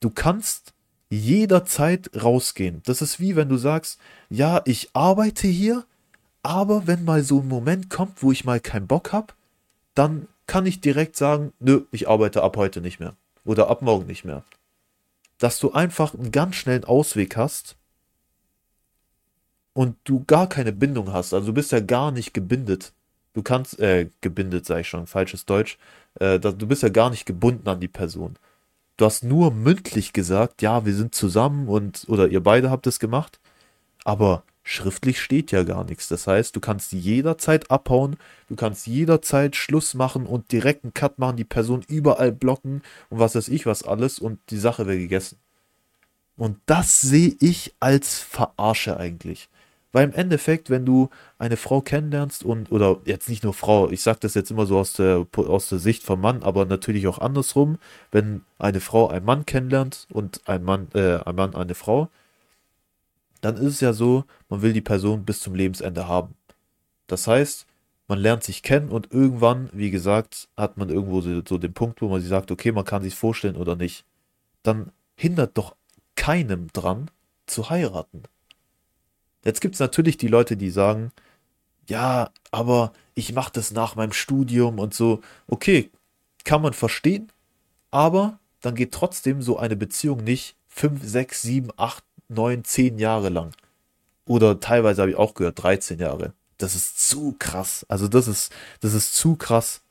du 0.00 0.10
kannst 0.10 0.72
jederzeit 1.10 2.10
rausgehen. 2.22 2.80
Das 2.86 3.02
ist 3.02 3.20
wie 3.20 3.36
wenn 3.36 3.48
du 3.48 3.58
sagst, 3.58 4.00
ja, 4.30 4.62
ich 4.64 4.90
arbeite 4.94 5.46
hier, 5.46 5.84
aber 6.42 6.86
wenn 6.86 7.04
mal 7.04 7.22
so 7.22 7.40
ein 7.40 7.48
Moment 7.48 7.90
kommt, 7.90 8.22
wo 8.22 8.32
ich 8.32 8.44
mal 8.44 8.60
keinen 8.60 8.86
Bock 8.86 9.12
habe, 9.12 9.34
dann 9.94 10.26
kann 10.46 10.66
ich 10.66 10.80
direkt 10.80 11.16
sagen, 11.16 11.52
nö, 11.60 11.82
ich 11.90 12.08
arbeite 12.08 12.42
ab 12.42 12.56
heute 12.56 12.80
nicht 12.80 12.98
mehr 12.98 13.14
oder 13.44 13.68
ab 13.68 13.82
morgen 13.82 14.06
nicht 14.06 14.24
mehr. 14.24 14.42
Dass 15.38 15.58
du 15.58 15.72
einfach 15.72 16.14
einen 16.14 16.32
ganz 16.32 16.56
schnellen 16.56 16.84
Ausweg 16.84 17.36
hast 17.36 17.76
und 19.74 19.96
du 20.04 20.24
gar 20.24 20.48
keine 20.48 20.72
Bindung 20.72 21.12
hast. 21.12 21.34
Also 21.34 21.48
du 21.48 21.52
bist 21.52 21.72
ja 21.72 21.80
gar 21.80 22.10
nicht 22.10 22.32
gebindet. 22.32 22.92
Du 23.34 23.42
kannst, 23.42 23.78
äh, 23.80 24.10
gebindet 24.20 24.66
sage 24.66 24.82
ich 24.82 24.88
schon, 24.88 25.06
falsches 25.06 25.46
Deutsch. 25.46 25.78
Äh, 26.20 26.38
du 26.38 26.66
bist 26.66 26.82
ja 26.82 26.88
gar 26.88 27.10
nicht 27.10 27.26
gebunden 27.26 27.68
an 27.68 27.80
die 27.80 27.88
Person. 27.88 28.36
Du 28.96 29.04
hast 29.06 29.24
nur 29.24 29.52
mündlich 29.52 30.12
gesagt, 30.12 30.62
ja, 30.62 30.84
wir 30.84 30.94
sind 30.94 31.14
zusammen 31.14 31.68
und, 31.68 32.04
oder 32.08 32.28
ihr 32.28 32.42
beide 32.42 32.70
habt 32.70 32.86
es 32.86 32.98
gemacht. 32.98 33.40
Aber 34.04 34.44
schriftlich 34.62 35.20
steht 35.20 35.52
ja 35.52 35.64
gar 35.64 35.84
nichts. 35.84 36.08
Das 36.08 36.26
heißt, 36.26 36.54
du 36.54 36.60
kannst 36.60 36.92
jederzeit 36.92 37.70
abhauen, 37.70 38.16
du 38.48 38.56
kannst 38.56 38.86
jederzeit 38.86 39.56
Schluss 39.56 39.94
machen 39.94 40.26
und 40.26 40.52
direkt 40.52 40.84
einen 40.84 40.94
Cut 40.94 41.18
machen, 41.18 41.36
die 41.36 41.44
Person 41.44 41.84
überall 41.88 42.32
blocken 42.32 42.82
und 43.10 43.18
was 43.18 43.34
weiß 43.34 43.48
ich 43.48 43.66
was 43.66 43.82
alles 43.82 44.18
und 44.18 44.38
die 44.50 44.58
Sache 44.58 44.86
wäre 44.86 44.98
gegessen. 44.98 45.38
Und 46.36 46.58
das 46.66 47.00
sehe 47.00 47.36
ich 47.40 47.74
als 47.80 48.18
Verarsche 48.18 48.96
eigentlich. 48.96 49.48
Weil 49.92 50.08
im 50.08 50.14
Endeffekt, 50.14 50.70
wenn 50.70 50.86
du 50.86 51.10
eine 51.38 51.58
Frau 51.58 51.82
kennenlernst 51.82 52.44
und, 52.44 52.72
oder 52.72 53.00
jetzt 53.04 53.28
nicht 53.28 53.44
nur 53.44 53.52
Frau, 53.52 53.90
ich 53.90 54.02
sage 54.02 54.20
das 54.20 54.34
jetzt 54.34 54.50
immer 54.50 54.64
so 54.64 54.78
aus 54.78 54.94
der, 54.94 55.26
aus 55.36 55.68
der 55.68 55.78
Sicht 55.78 56.02
vom 56.02 56.20
Mann, 56.20 56.42
aber 56.42 56.64
natürlich 56.64 57.06
auch 57.06 57.18
andersrum, 57.18 57.78
wenn 58.10 58.42
eine 58.58 58.80
Frau 58.80 59.08
einen 59.08 59.26
Mann 59.26 59.44
kennenlernt 59.44 60.06
und 60.10 60.40
ein 60.46 60.64
Mann, 60.64 60.88
äh, 60.94 61.18
ein 61.18 61.34
Mann 61.34 61.54
eine 61.54 61.74
Frau, 61.74 62.08
dann 63.42 63.56
ist 63.56 63.74
es 63.74 63.80
ja 63.80 63.92
so, 63.92 64.24
man 64.48 64.62
will 64.62 64.72
die 64.72 64.80
Person 64.80 65.24
bis 65.24 65.40
zum 65.40 65.54
Lebensende 65.54 66.08
haben. 66.08 66.34
Das 67.06 67.26
heißt, 67.26 67.66
man 68.08 68.18
lernt 68.18 68.44
sich 68.44 68.62
kennen 68.62 68.88
und 68.88 69.12
irgendwann, 69.12 69.68
wie 69.72 69.90
gesagt, 69.90 70.48
hat 70.56 70.76
man 70.78 70.88
irgendwo 70.88 71.20
so, 71.20 71.42
so 71.46 71.58
den 71.58 71.74
Punkt, 71.74 72.00
wo 72.00 72.08
man 72.08 72.20
sich 72.20 72.30
sagt, 72.30 72.50
okay, 72.50 72.72
man 72.72 72.84
kann 72.84 73.02
sich 73.02 73.14
vorstellen 73.14 73.56
oder 73.56 73.76
nicht. 73.76 74.04
Dann 74.62 74.92
hindert 75.16 75.58
doch 75.58 75.74
keinem 76.14 76.68
dran 76.72 77.10
zu 77.46 77.68
heiraten. 77.68 78.22
Jetzt 79.44 79.60
gibt 79.60 79.74
es 79.74 79.80
natürlich 79.80 80.16
die 80.16 80.28
Leute, 80.28 80.56
die 80.56 80.70
sagen, 80.70 81.12
ja, 81.88 82.30
aber 82.50 82.92
ich 83.14 83.32
mache 83.32 83.52
das 83.52 83.72
nach 83.72 83.96
meinem 83.96 84.12
Studium 84.12 84.78
und 84.78 84.94
so. 84.94 85.20
Okay, 85.46 85.90
kann 86.44 86.62
man 86.62 86.72
verstehen, 86.72 87.30
aber 87.90 88.38
dann 88.60 88.74
geht 88.74 88.92
trotzdem 88.92 89.42
so 89.42 89.58
eine 89.58 89.76
Beziehung 89.76 90.24
nicht 90.24 90.56
5, 90.68 91.02
6, 91.04 91.42
7, 91.42 91.70
8, 91.76 92.04
9, 92.28 92.64
10 92.64 92.98
Jahre 92.98 93.28
lang. 93.28 93.54
Oder 94.26 94.60
teilweise 94.60 95.02
habe 95.02 95.10
ich 95.10 95.16
auch 95.16 95.34
gehört, 95.34 95.62
13 95.62 95.98
Jahre. 95.98 96.32
Das 96.58 96.74
ist 96.74 97.08
zu 97.08 97.34
krass. 97.38 97.84
Also 97.88 98.08
das 98.08 98.28
ist, 98.28 98.52
das 98.80 98.94
ist 98.94 99.14
zu 99.14 99.36
krass. 99.36 99.82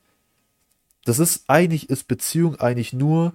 Das 1.04 1.18
ist 1.18 1.44
eigentlich, 1.48 1.90
ist 1.90 2.08
Beziehung 2.08 2.56
eigentlich 2.56 2.92
nur 2.92 3.34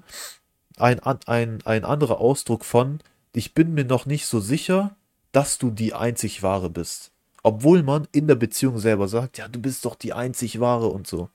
ein, 0.77 0.99
ein, 0.99 1.59
ein 1.63 1.85
anderer 1.85 2.19
Ausdruck 2.19 2.65
von, 2.65 2.99
ich 3.33 3.53
bin 3.53 3.73
mir 3.73 3.85
noch 3.85 4.05
nicht 4.05 4.25
so 4.25 4.39
sicher, 4.39 4.95
dass 5.31 5.57
du 5.57 5.69
die 5.71 5.93
einzig 5.93 6.43
wahre 6.43 6.69
bist. 6.69 7.11
Obwohl 7.43 7.83
man 7.83 8.07
in 8.11 8.27
der 8.27 8.35
Beziehung 8.35 8.79
selber 8.79 9.07
sagt, 9.07 9.37
ja, 9.37 9.47
du 9.47 9.61
bist 9.61 9.85
doch 9.85 9.95
die 9.95 10.13
einzig 10.13 10.59
wahre 10.59 10.87
und 10.87 11.07
so. 11.07 11.29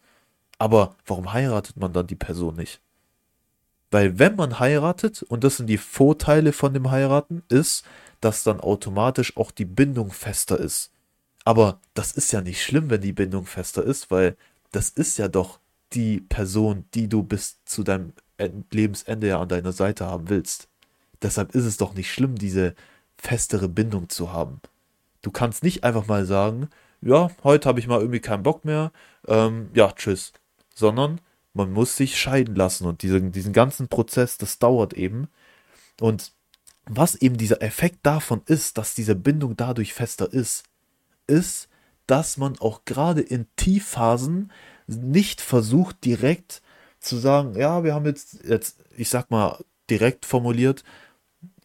Aber 0.58 0.96
warum 1.06 1.32
heiratet 1.32 1.76
man 1.76 1.92
dann 1.92 2.06
die 2.06 2.16
Person 2.16 2.56
nicht? 2.56 2.80
Weil 3.90 4.18
wenn 4.18 4.36
man 4.36 4.58
heiratet, 4.58 5.22
und 5.22 5.44
das 5.44 5.58
sind 5.58 5.66
die 5.66 5.78
Vorteile 5.78 6.52
von 6.52 6.72
dem 6.72 6.90
Heiraten, 6.90 7.42
ist, 7.48 7.84
dass 8.20 8.42
dann 8.42 8.60
automatisch 8.60 9.36
auch 9.36 9.50
die 9.50 9.64
Bindung 9.64 10.10
fester 10.10 10.58
ist. 10.58 10.90
Aber 11.44 11.80
das 11.94 12.12
ist 12.12 12.32
ja 12.32 12.40
nicht 12.40 12.62
schlimm, 12.62 12.88
wenn 12.88 13.00
die 13.00 13.12
Bindung 13.12 13.46
fester 13.46 13.82
ist, 13.82 14.10
weil 14.10 14.36
das 14.70 14.88
ist 14.88 15.18
ja 15.18 15.28
doch 15.28 15.58
die 15.92 16.20
Person, 16.20 16.84
die 16.94 17.08
du 17.08 17.22
bis 17.22 17.58
zu 17.64 17.82
deinem 17.82 18.12
Lebensende 18.70 19.28
ja 19.28 19.40
an 19.40 19.48
deiner 19.48 19.72
Seite 19.72 20.06
haben 20.06 20.28
willst. 20.28 20.68
Deshalb 21.20 21.54
ist 21.54 21.64
es 21.64 21.76
doch 21.76 21.94
nicht 21.94 22.10
schlimm, 22.10 22.36
diese 22.36 22.74
festere 23.22 23.68
Bindung 23.68 24.08
zu 24.08 24.32
haben. 24.32 24.60
Du 25.22 25.30
kannst 25.30 25.62
nicht 25.62 25.84
einfach 25.84 26.06
mal 26.06 26.26
sagen, 26.26 26.68
ja, 27.00 27.30
heute 27.44 27.68
habe 27.68 27.78
ich 27.78 27.86
mal 27.86 28.00
irgendwie 28.00 28.20
keinen 28.20 28.42
Bock 28.42 28.64
mehr, 28.64 28.90
ähm, 29.28 29.70
ja, 29.74 29.92
tschüss. 29.92 30.32
Sondern 30.74 31.20
man 31.54 31.72
muss 31.72 31.96
sich 31.96 32.18
scheiden 32.18 32.56
lassen 32.56 32.86
und 32.86 33.02
diesen, 33.02 33.30
diesen 33.30 33.52
ganzen 33.52 33.88
Prozess, 33.88 34.38
das 34.38 34.58
dauert 34.58 34.94
eben. 34.94 35.28
Und 36.00 36.32
was 36.86 37.14
eben 37.14 37.36
dieser 37.36 37.62
Effekt 37.62 38.00
davon 38.02 38.42
ist, 38.46 38.76
dass 38.76 38.94
diese 38.94 39.14
Bindung 39.14 39.56
dadurch 39.56 39.94
fester 39.94 40.32
ist, 40.32 40.64
ist, 41.28 41.68
dass 42.08 42.36
man 42.36 42.58
auch 42.58 42.84
gerade 42.84 43.20
in 43.20 43.46
Tiefphasen 43.54 44.50
nicht 44.88 45.40
versucht, 45.40 46.04
direkt 46.04 46.60
zu 46.98 47.16
sagen, 47.18 47.54
ja, 47.54 47.84
wir 47.84 47.94
haben 47.94 48.06
jetzt, 48.06 48.44
jetzt, 48.44 48.78
ich 48.96 49.08
sag 49.08 49.30
mal, 49.30 49.58
direkt 49.88 50.26
formuliert, 50.26 50.82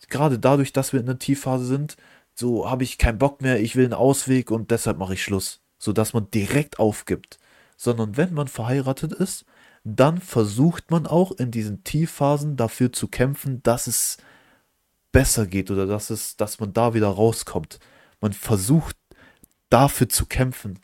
gerade 0.10 0.40
dadurch, 0.40 0.74
dass 0.74 0.94
wir 0.94 1.00
in 1.00 1.10
einer 1.10 1.20
Tiefphase 1.20 1.66
sind, 1.66 1.98
so 2.34 2.70
habe 2.70 2.84
ich 2.84 2.98
keinen 2.98 3.18
Bock 3.18 3.42
mehr, 3.42 3.60
ich 3.60 3.76
will 3.76 3.86
einen 3.86 3.94
Ausweg 3.94 4.52
und 4.52 4.72
deshalb 4.72 4.98
mache 4.98 5.16
ich 5.16 5.24
Schluss. 5.24 5.62
So 5.80 5.94
dass 5.94 6.14
man 6.14 6.30
direkt 6.32 6.80
aufgibt. 6.80 7.40
Sondern 7.78 8.18
wenn 8.18 8.34
man 8.34 8.48
verheiratet 8.48 9.14
ist, 9.14 9.46
dann 9.84 10.20
versucht 10.20 10.92
man 10.92 11.08
auch 11.08 11.32
in 11.32 11.52
diesen 11.52 11.84
Tiefphasen 11.84 12.58
dafür 12.58 12.92
zu 12.92 13.08
kämpfen, 13.08 13.62
dass 13.64 13.88
es 13.88 14.18
besser 15.12 15.48
geht 15.48 15.72
oder 15.72 15.86
dass 15.88 16.10
es, 16.10 16.36
dass 16.36 16.60
man 16.60 16.74
da 16.74 16.94
wieder 16.94 17.08
rauskommt. 17.08 17.80
Man 18.20 18.34
versucht 18.34 18.98
dafür 19.70 20.10
zu 20.10 20.26
kämpfen. 20.26 20.80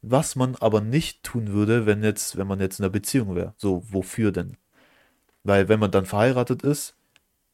Was 0.00 0.34
man 0.34 0.56
aber 0.56 0.80
nicht 0.80 1.22
tun 1.22 1.52
würde, 1.52 1.86
wenn 1.86 2.02
jetzt, 2.02 2.36
wenn 2.36 2.46
man 2.46 2.60
jetzt 2.60 2.80
in 2.80 2.84
einer 2.84 2.92
Beziehung 2.92 3.36
wäre. 3.36 3.54
So, 3.56 3.84
wofür 3.88 4.32
denn? 4.32 4.56
Weil 5.44 5.68
wenn 5.68 5.78
man 5.78 5.90
dann 5.90 6.06
verheiratet 6.06 6.62
ist, 6.62 6.96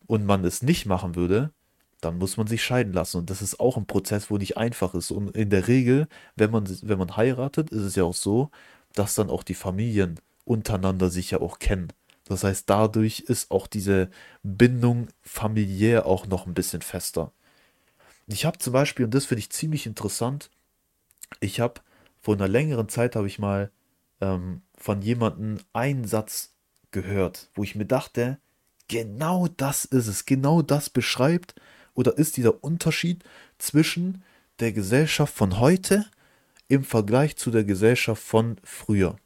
und 0.09 0.27
man 0.27 0.45
es 0.45 0.63
nicht 0.63 0.87
machen 0.87 1.15
würde, 1.15 1.53
dann 2.01 2.19
muss 2.19 2.37
man 2.37 2.49
sich 2.49 2.65
scheiden 2.65 2.93
lassen. 2.93 3.19
Und 3.19 3.31
das 3.31 3.43
ist 3.43 3.61
auch 3.61 3.77
ein 3.77 3.87
Prozess, 3.87 4.31
wo 4.31 4.39
nicht 4.39 4.57
einfach 4.57 4.95
ist. 4.95 5.13
Und 5.13 5.37
in 5.37 5.51
der 5.51 5.69
Regel, 5.69 6.09
wenn 6.35 6.51
man, 6.51 6.67
wenn 6.83 6.99
man 6.99 7.17
heiratet, 7.17 7.71
ist 7.71 7.83
es 7.83 7.95
ja 7.95 8.05
auch 8.05 8.15
so, 8.15 8.51
dass 8.95 9.15
dann 9.15 9.31
auch 9.31 9.45
die 9.45 9.55
Familien 9.55 10.19
untereinander 10.45 11.11
sich 11.11 11.31
ja 11.31 11.41
auch 11.41 11.59
kennen. 11.61 11.93
Das 12.25 12.43
heißt, 12.43 12.69
dadurch 12.69 13.21
ist 13.21 13.51
auch 13.51 13.67
diese 13.67 14.11
Bindung 14.43 15.09
familiär 15.23 16.07
auch 16.07 16.27
noch 16.27 16.47
ein 16.47 16.55
bisschen 16.55 16.83
fester. 16.83 17.33
Ich 18.27 18.45
habe 18.45 18.59
zum 18.59 18.73
Beispiel, 18.73 19.05
und 19.05 19.15
das 19.15 19.27
finde 19.27 19.41
ich 19.41 19.51
ziemlich 19.51 19.87
interessant, 19.87 20.51
ich 21.41 21.61
habe 21.61 21.81
vor 22.21 22.35
einer 22.35 22.49
längeren 22.49 22.89
Zeit 22.89 23.17
habe 23.17 23.27
ich 23.27 23.39
mal 23.39 23.71
ähm, 24.21 24.63
von 24.77 25.03
jemandem 25.03 25.59
einen 25.73 26.07
Satz 26.07 26.55
gehört, 26.91 27.51
wo 27.55 27.63
ich 27.63 27.75
mir 27.75 27.87
dachte, 27.87 28.39
Genau 28.89 29.49
das 29.49 29.85
ist 29.85 30.07
es. 30.07 30.25
Genau 30.25 30.63
das 30.63 30.91
beschreibt 30.91 31.55
oder 31.95 32.17
ist 32.17 32.37
dieser 32.37 32.65
Unterschied 32.65 33.23
zwischen 33.59 34.23
der 34.61 34.73
Gesellschaft 34.73 35.35
von 35.35 35.61
heute 35.61 36.07
im 36.69 36.85
Vergleich 36.85 37.37
zu 37.37 37.51
der 37.51 37.65
Gesellschaft 37.65 38.23
von 38.23 38.57
früher. 38.63 39.17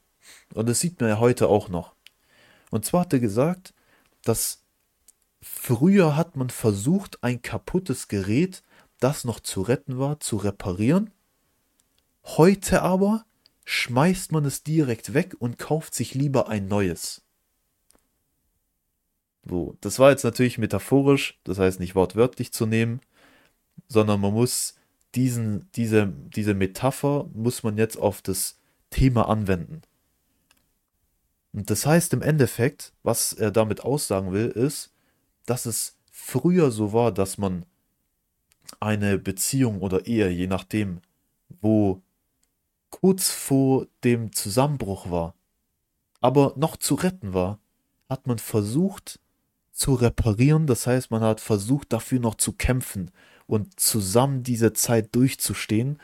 Und 0.54 0.68
das 0.68 0.80
sieht 0.80 1.00
man 1.00 1.10
ja 1.10 1.18
heute 1.18 1.48
auch 1.48 1.68
noch. 1.68 1.94
Und 2.70 2.84
zwar 2.84 3.02
hat 3.02 3.12
er 3.12 3.20
gesagt, 3.20 3.74
dass 4.24 4.62
früher 5.40 6.16
hat 6.16 6.36
man 6.36 6.50
versucht, 6.50 7.22
ein 7.22 7.42
kaputtes 7.42 8.08
Gerät, 8.08 8.62
das 9.00 9.24
noch 9.24 9.40
zu 9.40 9.62
retten 9.62 9.98
war, 9.98 10.20
zu 10.20 10.36
reparieren. 10.36 11.10
Heute 12.24 12.82
aber 12.82 13.24
schmeißt 13.64 14.32
man 14.32 14.44
es 14.44 14.62
direkt 14.62 15.14
weg 15.14 15.34
und 15.38 15.58
kauft 15.58 15.94
sich 15.94 16.14
lieber 16.14 16.48
ein 16.48 16.68
neues. 16.68 17.22
So, 19.48 19.76
das 19.80 19.98
war 19.98 20.10
jetzt 20.10 20.24
natürlich 20.24 20.58
metaphorisch, 20.58 21.40
das 21.44 21.58
heißt 21.58 21.80
nicht 21.80 21.94
wortwörtlich 21.94 22.52
zu 22.52 22.66
nehmen, 22.66 23.00
sondern 23.88 24.20
man 24.20 24.32
muss 24.32 24.76
diesen, 25.14 25.68
diese, 25.74 26.06
diese 26.06 26.54
Metapher 26.54 27.28
muss 27.34 27.62
man 27.62 27.76
jetzt 27.76 27.96
auf 27.96 28.22
das 28.22 28.58
Thema 28.90 29.28
anwenden. 29.28 29.82
Und 31.52 31.70
das 31.70 31.84
heißt 31.84 32.12
im 32.14 32.22
Endeffekt, 32.22 32.92
was 33.02 33.32
er 33.32 33.50
damit 33.50 33.82
aussagen 33.82 34.32
will, 34.32 34.48
ist, 34.48 34.92
dass 35.44 35.66
es 35.66 35.98
früher 36.10 36.70
so 36.70 36.92
war, 36.92 37.12
dass 37.12 37.36
man 37.36 37.66
eine 38.80 39.18
Beziehung 39.18 39.80
oder 39.80 40.06
Ehe, 40.06 40.30
je 40.30 40.46
nachdem, 40.46 41.00
wo 41.60 42.00
kurz 42.90 43.30
vor 43.30 43.86
dem 44.04 44.32
Zusammenbruch 44.32 45.10
war, 45.10 45.34
aber 46.20 46.54
noch 46.56 46.76
zu 46.76 46.94
retten 46.94 47.34
war, 47.34 47.58
hat 48.08 48.26
man 48.26 48.38
versucht 48.38 49.20
zu 49.72 49.94
reparieren. 49.94 50.66
Das 50.66 50.86
heißt, 50.86 51.10
man 51.10 51.22
hat 51.22 51.40
versucht 51.40 51.92
dafür 51.92 52.20
noch 52.20 52.36
zu 52.36 52.52
kämpfen 52.52 53.10
und 53.46 53.78
zusammen 53.80 54.42
diese 54.42 54.72
Zeit 54.72 55.14
durchzustehen, 55.14 55.98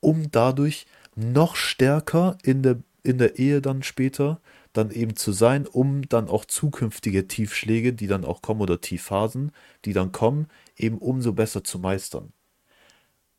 um 0.00 0.30
dadurch 0.30 0.86
noch 1.16 1.56
stärker 1.56 2.38
in 2.42 2.62
der, 2.62 2.78
in 3.02 3.18
der 3.18 3.38
Ehe 3.38 3.60
dann 3.60 3.82
später 3.82 4.40
dann 4.72 4.90
eben 4.90 5.14
zu 5.16 5.32
sein, 5.32 5.66
um 5.66 6.08
dann 6.08 6.28
auch 6.28 6.44
zukünftige 6.44 7.28
Tiefschläge, 7.28 7.92
die 7.92 8.08
dann 8.08 8.24
auch 8.24 8.42
kommen 8.42 8.60
oder 8.60 8.80
Tiefphasen, 8.80 9.52
die 9.84 9.92
dann 9.92 10.12
kommen, 10.12 10.48
eben 10.76 10.98
umso 10.98 11.32
besser 11.32 11.62
zu 11.62 11.78
meistern. 11.78 12.32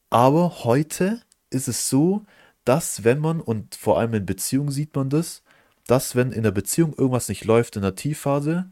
Aber 0.10 0.63
heute 0.63 1.22
ist 1.50 1.68
es 1.68 1.89
so, 1.89 2.25
dass 2.63 3.04
wenn 3.04 3.20
man, 3.20 3.42
und 3.42 3.75
vor 3.75 4.00
allem 4.00 4.13
in 4.13 4.25
Beziehungen 4.25 4.72
sieht 4.72 4.96
man 4.96 5.10
das, 5.10 5.44
dass 5.88 6.15
wenn 6.15 6.32
in 6.32 6.44
der 6.44 6.51
Beziehung 6.51 6.94
irgendwas 6.94 7.27
nicht 7.30 7.44
läuft 7.44 7.75
in 7.75 7.82
der 7.82 7.96
Tiefphase, 7.96 8.72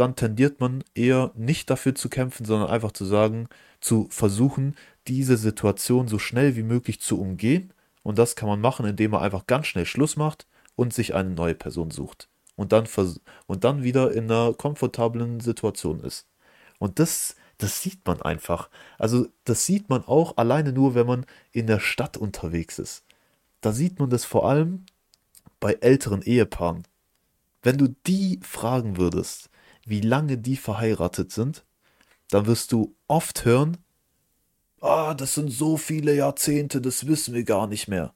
dann 0.00 0.16
tendiert 0.16 0.60
man 0.60 0.82
eher 0.94 1.30
nicht 1.34 1.68
dafür 1.68 1.94
zu 1.94 2.08
kämpfen, 2.08 2.46
sondern 2.46 2.70
einfach 2.70 2.92
zu 2.92 3.04
sagen, 3.04 3.48
zu 3.80 4.08
versuchen, 4.10 4.74
diese 5.06 5.36
Situation 5.36 6.08
so 6.08 6.18
schnell 6.18 6.56
wie 6.56 6.62
möglich 6.62 7.00
zu 7.00 7.20
umgehen. 7.20 7.72
Und 8.02 8.18
das 8.18 8.34
kann 8.34 8.48
man 8.48 8.60
machen, 8.60 8.86
indem 8.86 9.12
man 9.12 9.22
einfach 9.22 9.46
ganz 9.46 9.66
schnell 9.66 9.84
Schluss 9.86 10.16
macht 10.16 10.46
und 10.74 10.94
sich 10.94 11.14
eine 11.14 11.30
neue 11.30 11.54
Person 11.54 11.90
sucht. 11.90 12.28
Und 12.56 12.72
dann, 12.72 12.86
und 13.46 13.64
dann 13.64 13.82
wieder 13.82 14.12
in 14.12 14.24
einer 14.24 14.54
komfortablen 14.54 15.40
Situation 15.40 16.02
ist. 16.02 16.26
Und 16.78 16.98
das, 16.98 17.36
das 17.58 17.82
sieht 17.82 18.06
man 18.06 18.22
einfach. 18.22 18.70
Also 18.98 19.28
das 19.44 19.66
sieht 19.66 19.90
man 19.90 20.04
auch 20.04 20.38
alleine 20.38 20.72
nur, 20.72 20.94
wenn 20.94 21.06
man 21.06 21.26
in 21.52 21.66
der 21.66 21.80
Stadt 21.80 22.16
unterwegs 22.16 22.78
ist. 22.78 23.04
Da 23.60 23.72
sieht 23.72 23.98
man 23.98 24.08
das 24.08 24.24
vor 24.24 24.48
allem 24.48 24.86
bei 25.58 25.74
älteren 25.74 26.22
Ehepaaren. 26.22 26.84
Wenn 27.62 27.76
du 27.76 27.94
die 28.06 28.40
fragen 28.42 28.96
würdest, 28.96 29.50
wie 29.84 30.00
lange 30.00 30.38
die 30.38 30.56
verheiratet 30.56 31.32
sind, 31.32 31.64
dann 32.28 32.46
wirst 32.46 32.72
du 32.72 32.94
oft 33.06 33.44
hören, 33.44 33.76
ah, 34.80 35.14
das 35.14 35.34
sind 35.34 35.50
so 35.50 35.76
viele 35.76 36.14
Jahrzehnte, 36.14 36.80
das 36.80 37.06
wissen 37.06 37.34
wir 37.34 37.44
gar 37.44 37.66
nicht 37.66 37.88
mehr. 37.88 38.14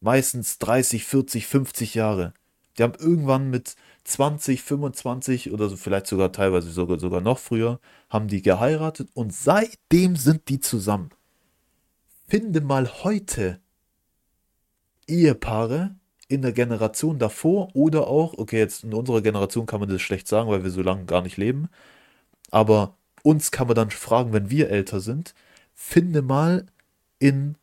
Meistens 0.00 0.58
30, 0.58 1.04
40, 1.04 1.46
50 1.46 1.94
Jahre. 1.94 2.34
Die 2.76 2.82
haben 2.82 2.94
irgendwann 2.98 3.50
mit 3.50 3.76
20, 4.04 4.62
25 4.62 5.52
oder 5.52 5.68
so, 5.68 5.76
vielleicht 5.76 6.06
sogar 6.06 6.32
teilweise 6.32 6.70
sogar, 6.70 6.98
sogar 6.98 7.20
noch 7.20 7.38
früher, 7.38 7.80
haben 8.08 8.28
die 8.28 8.42
geheiratet 8.42 9.10
und 9.14 9.32
seitdem 9.32 10.16
sind 10.16 10.48
die 10.48 10.60
zusammen. 10.60 11.10
Finde 12.26 12.62
mal 12.62 12.88
heute 13.04 13.60
Ehepaare, 15.06 15.94
in 16.32 16.42
der 16.42 16.52
Generation 16.52 17.18
davor 17.18 17.68
oder 17.74 18.06
auch, 18.06 18.38
okay, 18.38 18.58
jetzt 18.58 18.84
in 18.84 18.94
unserer 18.94 19.20
Generation 19.20 19.66
kann 19.66 19.80
man 19.80 19.88
das 19.90 20.00
schlecht 20.00 20.26
sagen, 20.26 20.48
weil 20.48 20.64
wir 20.64 20.70
so 20.70 20.80
lange 20.80 21.04
gar 21.04 21.20
nicht 21.20 21.36
leben, 21.36 21.68
aber 22.50 22.96
uns 23.22 23.50
kann 23.50 23.66
man 23.66 23.76
dann 23.76 23.90
fragen, 23.90 24.32
wenn 24.32 24.50
wir 24.50 24.70
älter 24.70 25.00
sind, 25.00 25.34
finde 25.74 26.22
mal 26.22 26.66
in 27.18 27.56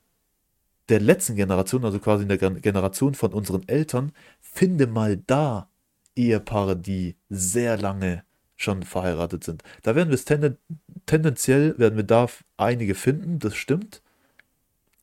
der 0.87 0.99
letzten 0.99 1.35
Generation, 1.35 1.83
also 1.83 1.99
quasi 1.99 2.23
in 2.23 2.29
der 2.29 2.37
Generation 2.37 3.15
von 3.15 3.33
unseren 3.33 3.67
Eltern, 3.67 4.11
finde 4.39 4.85
mal 4.87 5.17
da 5.17 5.67
Ehepaare, 6.15 6.75
die 6.75 7.15
sehr 7.29 7.77
lange 7.77 8.23
schon 8.55 8.83
verheiratet 8.83 9.43
sind. 9.43 9.63
Da 9.81 9.95
werden 9.95 10.09
wir 10.09 10.15
es 10.15 10.25
tenden, 10.25 10.57
tendenziell 11.05 11.77
werden 11.79 11.95
wir 11.95 12.03
da 12.03 12.27
einige 12.57 12.93
finden, 12.93 13.39
das 13.39 13.55
stimmt. 13.55 14.01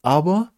Aber 0.03 0.53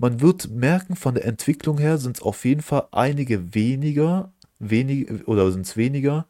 man 0.00 0.22
wird 0.22 0.48
merken, 0.48 0.96
von 0.96 1.14
der 1.14 1.26
Entwicklung 1.26 1.76
her 1.76 1.98
sind 1.98 2.16
es 2.16 2.22
auf 2.22 2.46
jeden 2.46 2.62
Fall 2.62 2.88
einige 2.90 3.54
weniger, 3.54 4.32
wenig, 4.58 5.28
oder 5.28 5.52
sind 5.52 5.66
es 5.66 5.76
weniger 5.76 6.26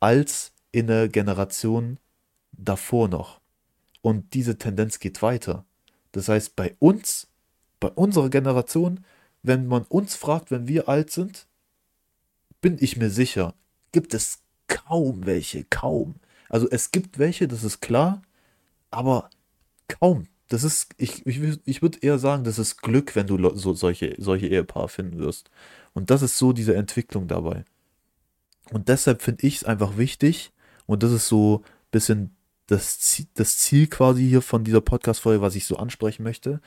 als 0.00 0.52
in 0.72 0.88
der 0.88 1.08
Generation 1.08 1.98
davor 2.50 3.06
noch. 3.06 3.40
Und 4.00 4.34
diese 4.34 4.58
Tendenz 4.58 4.98
geht 4.98 5.22
weiter. 5.22 5.64
Das 6.10 6.28
heißt, 6.28 6.56
bei 6.56 6.74
uns, 6.80 7.28
bei 7.78 7.90
unserer 7.90 8.28
Generation, 8.28 9.04
wenn 9.44 9.68
man 9.68 9.84
uns 9.84 10.16
fragt, 10.16 10.50
wenn 10.50 10.66
wir 10.66 10.88
alt 10.88 11.12
sind, 11.12 11.46
bin 12.60 12.76
ich 12.80 12.96
mir 12.96 13.10
sicher, 13.10 13.54
gibt 13.92 14.14
es 14.14 14.40
kaum 14.66 15.26
welche, 15.26 15.62
kaum. 15.70 16.16
Also 16.48 16.68
es 16.68 16.90
gibt 16.90 17.20
welche, 17.20 17.46
das 17.46 17.62
ist 17.62 17.80
klar, 17.80 18.20
aber 18.90 19.30
kaum. 19.86 20.26
Das 20.52 20.64
ist, 20.64 20.90
ich, 20.98 21.24
ich, 21.26 21.40
ich 21.64 21.80
würde 21.80 21.98
eher 22.02 22.18
sagen, 22.18 22.44
das 22.44 22.58
ist 22.58 22.82
Glück, 22.82 23.16
wenn 23.16 23.26
du 23.26 23.56
so 23.56 23.72
solche, 23.72 24.14
solche 24.18 24.48
Ehepaare 24.48 24.90
finden 24.90 25.18
wirst. 25.18 25.50
Und 25.94 26.10
das 26.10 26.20
ist 26.20 26.36
so 26.36 26.52
diese 26.52 26.74
Entwicklung 26.74 27.26
dabei. 27.26 27.64
Und 28.70 28.88
deshalb 28.88 29.22
finde 29.22 29.46
ich 29.46 29.56
es 29.56 29.64
einfach 29.64 29.96
wichtig, 29.96 30.52
und 30.84 31.02
das 31.02 31.12
ist 31.12 31.28
so 31.28 31.62
ein 31.64 31.90
bisschen 31.90 32.36
das 32.66 32.98
Ziel, 32.98 33.26
das 33.34 33.58
Ziel 33.58 33.86
quasi 33.86 34.28
hier 34.28 34.42
von 34.42 34.62
dieser 34.62 34.82
Podcast-Folge, 34.82 35.40
was 35.40 35.54
ich 35.54 35.64
so 35.64 35.76
ansprechen 35.76 36.22
möchte, 36.22 36.60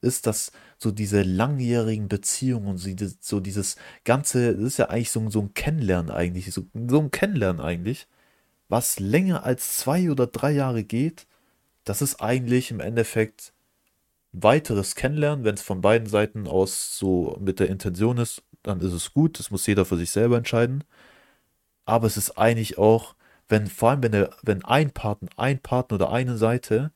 ist, 0.00 0.26
dass 0.28 0.52
so 0.78 0.92
diese 0.92 1.22
langjährigen 1.22 2.06
Beziehungen 2.08 2.68
und 2.68 2.78
so 2.78 3.40
dieses 3.40 3.76
ganze, 4.04 4.54
das 4.54 4.64
ist 4.64 4.76
ja 4.78 4.90
eigentlich 4.90 5.10
so, 5.10 5.28
so 5.30 5.40
ein 5.40 5.54
Kennenlernen 5.54 6.12
eigentlich, 6.12 6.52
so, 6.52 6.62
so 6.88 7.00
ein 7.00 7.10
Kennenlernen 7.10 7.60
eigentlich, 7.60 8.06
was 8.68 9.00
länger 9.00 9.44
als 9.44 9.78
zwei 9.78 10.10
oder 10.10 10.28
drei 10.28 10.52
Jahre 10.52 10.84
geht, 10.84 11.26
das 11.84 12.02
ist 12.02 12.20
eigentlich 12.20 12.70
im 12.70 12.80
Endeffekt 12.80 13.52
weiteres 14.32 14.94
Kennenlernen, 14.96 15.44
wenn 15.44 15.54
es 15.54 15.62
von 15.62 15.80
beiden 15.80 16.08
Seiten 16.08 16.48
aus 16.48 16.98
so 16.98 17.36
mit 17.40 17.60
der 17.60 17.68
Intention 17.68 18.18
ist, 18.18 18.42
dann 18.62 18.80
ist 18.80 18.92
es 18.92 19.12
gut, 19.12 19.38
das 19.38 19.50
muss 19.50 19.66
jeder 19.66 19.84
für 19.84 19.96
sich 19.96 20.10
selber 20.10 20.36
entscheiden. 20.36 20.84
Aber 21.84 22.06
es 22.06 22.16
ist 22.16 22.38
eigentlich 22.38 22.78
auch, 22.78 23.14
wenn 23.48 23.66
vor 23.66 23.90
allem 23.90 24.02
wenn, 24.02 24.12
der, 24.12 24.30
wenn 24.42 24.64
ein 24.64 24.90
Partner, 24.90 25.28
ein 25.36 25.60
Partner 25.60 25.96
oder 25.96 26.10
eine 26.10 26.36
Seite 26.36 26.92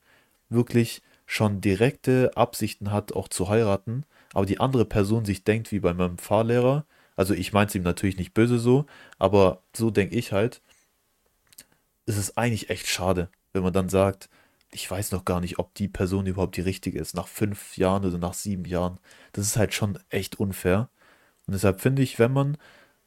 wirklich 0.49 1.01
schon 1.25 1.61
direkte 1.61 2.31
Absichten 2.35 2.91
hat, 2.91 3.13
auch 3.13 3.27
zu 3.27 3.49
heiraten, 3.49 4.03
aber 4.33 4.45
die 4.45 4.59
andere 4.59 4.85
Person 4.85 5.25
sich 5.25 5.43
denkt 5.43 5.71
wie 5.71 5.79
bei 5.79 5.93
meinem 5.93 6.17
Fahrlehrer, 6.17 6.85
also 7.15 7.33
ich 7.33 7.53
meine 7.53 7.67
es 7.67 7.75
ihm 7.75 7.83
natürlich 7.83 8.17
nicht 8.17 8.33
böse 8.33 8.59
so, 8.59 8.85
aber 9.19 9.61
so 9.75 9.91
denke 9.91 10.15
ich 10.15 10.31
halt, 10.31 10.61
ist 12.05 12.17
es 12.17 12.35
eigentlich 12.37 12.69
echt 12.69 12.87
schade, 12.87 13.29
wenn 13.53 13.63
man 13.63 13.73
dann 13.73 13.89
sagt, 13.89 14.29
ich 14.71 14.89
weiß 14.89 15.11
noch 15.11 15.25
gar 15.25 15.41
nicht, 15.41 15.59
ob 15.59 15.73
die 15.73 15.87
Person 15.87 16.25
überhaupt 16.25 16.57
die 16.57 16.61
richtige 16.61 16.99
ist, 16.99 17.15
nach 17.15 17.27
fünf 17.27 17.77
Jahren 17.77 18.05
oder 18.05 18.17
nach 18.17 18.33
sieben 18.33 18.65
Jahren. 18.65 18.99
Das 19.33 19.45
ist 19.45 19.57
halt 19.57 19.73
schon 19.73 19.97
echt 20.09 20.39
unfair. 20.39 20.89
Und 21.47 21.53
deshalb 21.53 21.81
finde 21.81 22.03
ich, 22.03 22.19
wenn 22.19 22.31
man 22.31 22.57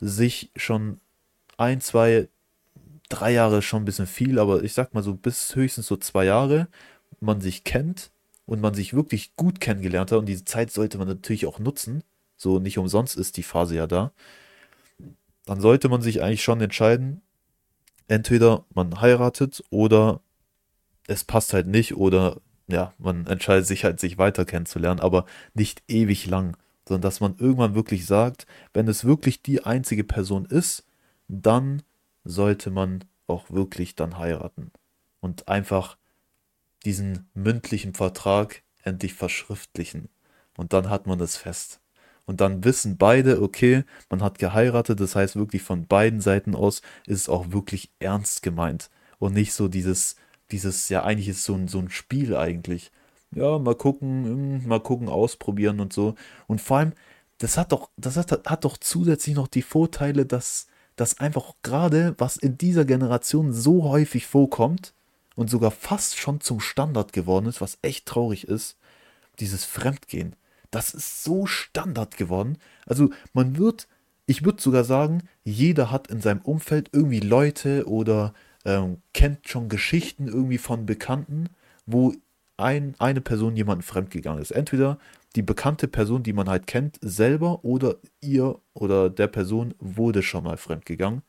sich 0.00 0.50
schon 0.56 1.00
ein, 1.56 1.80
zwei, 1.80 2.28
drei 3.08 3.32
Jahre 3.32 3.62
schon 3.62 3.82
ein 3.82 3.84
bisschen 3.84 4.06
viel, 4.08 4.38
aber 4.38 4.64
ich 4.64 4.72
sag 4.72 4.94
mal 4.94 5.02
so 5.02 5.14
bis 5.14 5.54
höchstens 5.54 5.86
so 5.86 5.96
zwei 5.96 6.24
Jahre, 6.24 6.68
man 7.20 7.40
sich 7.40 7.62
kennt 7.62 8.10
und 8.46 8.60
man 8.60 8.74
sich 8.74 8.94
wirklich 8.94 9.36
gut 9.36 9.60
kennengelernt 9.60 10.10
hat 10.10 10.18
und 10.18 10.26
diese 10.26 10.44
Zeit 10.44 10.72
sollte 10.72 10.98
man 10.98 11.06
natürlich 11.06 11.46
auch 11.46 11.60
nutzen, 11.60 12.02
so 12.36 12.58
nicht 12.58 12.78
umsonst 12.78 13.16
ist 13.16 13.36
die 13.36 13.44
Phase 13.44 13.76
ja 13.76 13.86
da, 13.86 14.12
dann 15.46 15.60
sollte 15.60 15.88
man 15.88 16.02
sich 16.02 16.22
eigentlich 16.22 16.42
schon 16.42 16.60
entscheiden, 16.60 17.22
entweder 18.08 18.64
man 18.74 19.00
heiratet 19.00 19.62
oder 19.70 20.20
es 21.06 21.24
passt 21.24 21.52
halt 21.52 21.66
nicht 21.66 21.96
oder 21.96 22.40
ja, 22.68 22.94
man 22.98 23.26
entscheidet 23.26 23.66
sich 23.66 23.84
halt, 23.84 24.00
sich 24.00 24.18
weiter 24.18 24.44
kennenzulernen, 24.44 25.00
aber 25.00 25.26
nicht 25.54 25.82
ewig 25.88 26.26
lang, 26.26 26.56
sondern 26.86 27.02
dass 27.02 27.20
man 27.20 27.36
irgendwann 27.38 27.74
wirklich 27.74 28.06
sagt, 28.06 28.46
wenn 28.72 28.88
es 28.88 29.04
wirklich 29.04 29.42
die 29.42 29.64
einzige 29.64 30.04
Person 30.04 30.46
ist, 30.46 30.84
dann 31.28 31.82
sollte 32.24 32.70
man 32.70 33.04
auch 33.26 33.50
wirklich 33.50 33.94
dann 33.94 34.18
heiraten. 34.18 34.70
Und 35.20 35.48
einfach 35.48 35.96
diesen 36.84 37.28
mündlichen 37.34 37.94
Vertrag 37.94 38.62
endlich 38.82 39.14
verschriftlichen. 39.14 40.08
Und 40.56 40.72
dann 40.72 40.90
hat 40.90 41.06
man 41.06 41.20
es 41.20 41.36
fest. 41.36 41.80
Und 42.24 42.40
dann 42.40 42.64
wissen 42.64 42.96
beide, 42.96 43.42
okay, 43.42 43.84
man 44.08 44.22
hat 44.22 44.38
geheiratet, 44.38 45.00
das 45.00 45.16
heißt 45.16 45.36
wirklich 45.36 45.62
von 45.62 45.86
beiden 45.86 46.20
Seiten 46.20 46.54
aus 46.54 46.82
ist 47.06 47.20
es 47.20 47.28
auch 47.28 47.52
wirklich 47.52 47.90
ernst 47.98 48.42
gemeint. 48.42 48.90
Und 49.18 49.34
nicht 49.34 49.52
so 49.52 49.68
dieses, 49.68 50.16
dieses, 50.52 50.88
ja, 50.88 51.02
eigentlich 51.04 51.28
ist 51.28 51.44
so 51.44 51.54
ein, 51.54 51.68
so 51.68 51.78
ein 51.78 51.90
Spiel 51.90 52.36
eigentlich. 52.36 52.92
Ja, 53.34 53.58
mal 53.58 53.74
gucken, 53.74 54.24
hm, 54.24 54.68
mal 54.68 54.80
gucken, 54.80 55.08
ausprobieren 55.08 55.80
und 55.80 55.92
so. 55.92 56.14
Und 56.46 56.60
vor 56.60 56.78
allem, 56.78 56.92
das 57.38 57.56
hat 57.56 57.72
doch, 57.72 57.90
das 57.96 58.16
hat, 58.16 58.30
hat 58.46 58.64
doch 58.64 58.76
zusätzlich 58.76 59.34
noch 59.34 59.48
die 59.48 59.62
Vorteile, 59.62 60.26
dass 60.26 60.66
das 60.96 61.18
einfach 61.18 61.54
gerade, 61.62 62.14
was 62.18 62.36
in 62.36 62.58
dieser 62.58 62.84
Generation 62.84 63.52
so 63.52 63.84
häufig 63.84 64.26
vorkommt 64.26 64.94
und 65.34 65.48
sogar 65.50 65.70
fast 65.70 66.18
schon 66.18 66.40
zum 66.40 66.60
Standard 66.60 67.12
geworden 67.12 67.46
ist, 67.46 67.60
was 67.60 67.78
echt 67.82 68.06
traurig 68.06 68.46
ist, 68.46 68.76
dieses 69.40 69.64
Fremdgehen. 69.64 70.36
Das 70.70 70.94
ist 70.94 71.24
so 71.24 71.46
Standard 71.46 72.16
geworden. 72.16 72.58
Also 72.86 73.10
man 73.32 73.56
wird, 73.56 73.88
ich 74.26 74.44
würde 74.44 74.62
sogar 74.62 74.84
sagen, 74.84 75.22
jeder 75.44 75.90
hat 75.90 76.08
in 76.08 76.20
seinem 76.20 76.42
Umfeld 76.42 76.90
irgendwie 76.92 77.20
Leute 77.20 77.88
oder 77.88 78.34
ähm, 78.64 79.02
kennt 79.12 79.48
schon 79.48 79.68
Geschichten 79.68 80.28
irgendwie 80.28 80.58
von 80.58 80.86
Bekannten, 80.86 81.48
wo 81.86 82.14
ein, 82.56 82.94
eine 82.98 83.20
Person 83.20 83.56
jemanden 83.56 83.82
fremdgegangen 83.82 84.40
ist. 84.40 84.52
Entweder 84.52 84.98
die 85.36 85.42
bekannte 85.42 85.88
Person, 85.88 86.22
die 86.22 86.32
man 86.32 86.48
halt 86.48 86.66
kennt, 86.66 86.98
selber 87.00 87.64
oder 87.64 87.96
ihr 88.20 88.60
oder 88.74 89.10
der 89.10 89.28
Person 89.28 89.74
wurde 89.78 90.22
schon 90.22 90.44
mal 90.44 90.56
fremdgegangen. 90.56 91.22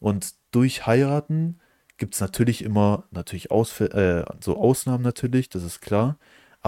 Und 0.00 0.34
durch 0.50 0.86
Heiraten 0.86 1.60
gibt 1.98 2.14
es 2.14 2.20
natürlich 2.20 2.64
immer, 2.64 3.04
natürlich 3.10 3.50
Ausf 3.50 3.80
äh, 3.80 4.24
so 4.40 4.56
Ausnahmen 4.56 5.04
natürlich, 5.04 5.48
das 5.48 5.64
ist 5.64 5.80
klar. 5.80 6.18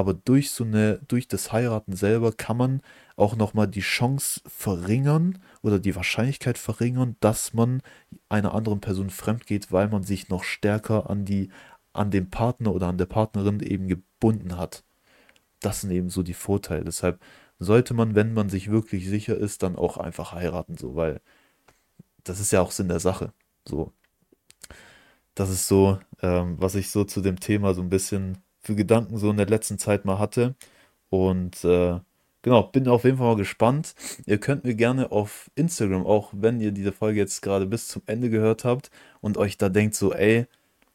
Aber 0.00 0.14
durch 0.14 0.50
so 0.50 0.64
eine, 0.64 1.00
durch 1.08 1.28
das 1.28 1.52
Heiraten 1.52 1.94
selber 1.94 2.32
kann 2.32 2.56
man 2.56 2.80
auch 3.16 3.36
nochmal 3.36 3.68
die 3.68 3.80
Chance 3.80 4.40
verringern 4.46 5.38
oder 5.62 5.78
die 5.78 5.94
Wahrscheinlichkeit 5.96 6.58
verringern, 6.58 7.16
dass 7.20 7.54
man 7.54 7.82
einer 8.28 8.54
anderen 8.54 8.80
Person 8.80 9.10
fremd 9.10 9.46
geht, 9.46 9.72
weil 9.72 9.88
man 9.88 10.02
sich 10.02 10.28
noch 10.28 10.44
stärker 10.44 11.10
an 11.10 11.24
die, 11.24 11.50
an 11.92 12.10
den 12.10 12.30
Partner 12.30 12.72
oder 12.74 12.88
an 12.88 12.98
der 12.98 13.06
Partnerin 13.06 13.60
eben 13.60 13.88
gebunden 13.88 14.56
hat 14.56 14.84
das 15.60 15.82
sind 15.82 15.90
eben 15.92 16.10
so 16.10 16.22
die 16.22 16.34
Vorteile. 16.34 16.84
Deshalb 16.84 17.20
sollte 17.58 17.94
man, 17.94 18.14
wenn 18.14 18.34
man 18.34 18.48
sich 18.48 18.70
wirklich 18.70 19.08
sicher 19.08 19.36
ist, 19.36 19.62
dann 19.62 19.76
auch 19.76 19.98
einfach 19.98 20.32
heiraten, 20.32 20.76
so, 20.76 20.96
weil 20.96 21.20
das 22.24 22.40
ist 22.40 22.52
ja 22.52 22.62
auch 22.62 22.72
Sinn 22.72 22.88
der 22.88 23.00
Sache. 23.00 23.32
So. 23.66 23.92
Das 25.34 25.50
ist 25.50 25.68
so, 25.68 25.98
ähm, 26.22 26.56
was 26.60 26.74
ich 26.74 26.90
so 26.90 27.04
zu 27.04 27.20
dem 27.20 27.40
Thema 27.40 27.74
so 27.74 27.82
ein 27.82 27.88
bisschen 27.90 28.38
für 28.60 28.74
Gedanken 28.74 29.18
so 29.18 29.30
in 29.30 29.36
der 29.36 29.46
letzten 29.46 29.78
Zeit 29.78 30.04
mal 30.04 30.18
hatte. 30.18 30.54
Und 31.10 31.64
äh, 31.64 31.98
genau, 32.42 32.62
bin 32.64 32.88
auf 32.88 33.04
jeden 33.04 33.18
Fall 33.18 33.28
mal 33.28 33.36
gespannt. 33.36 33.94
Ihr 34.26 34.38
könnt 34.38 34.64
mir 34.64 34.74
gerne 34.74 35.12
auf 35.12 35.50
Instagram, 35.54 36.06
auch 36.06 36.30
wenn 36.32 36.60
ihr 36.60 36.72
diese 36.72 36.92
Folge 36.92 37.20
jetzt 37.20 37.42
gerade 37.42 37.66
bis 37.66 37.88
zum 37.88 38.02
Ende 38.06 38.30
gehört 38.30 38.64
habt 38.64 38.90
und 39.20 39.36
euch 39.38 39.58
da 39.58 39.68
denkt 39.68 39.94
so, 39.94 40.12
ey, 40.12 40.46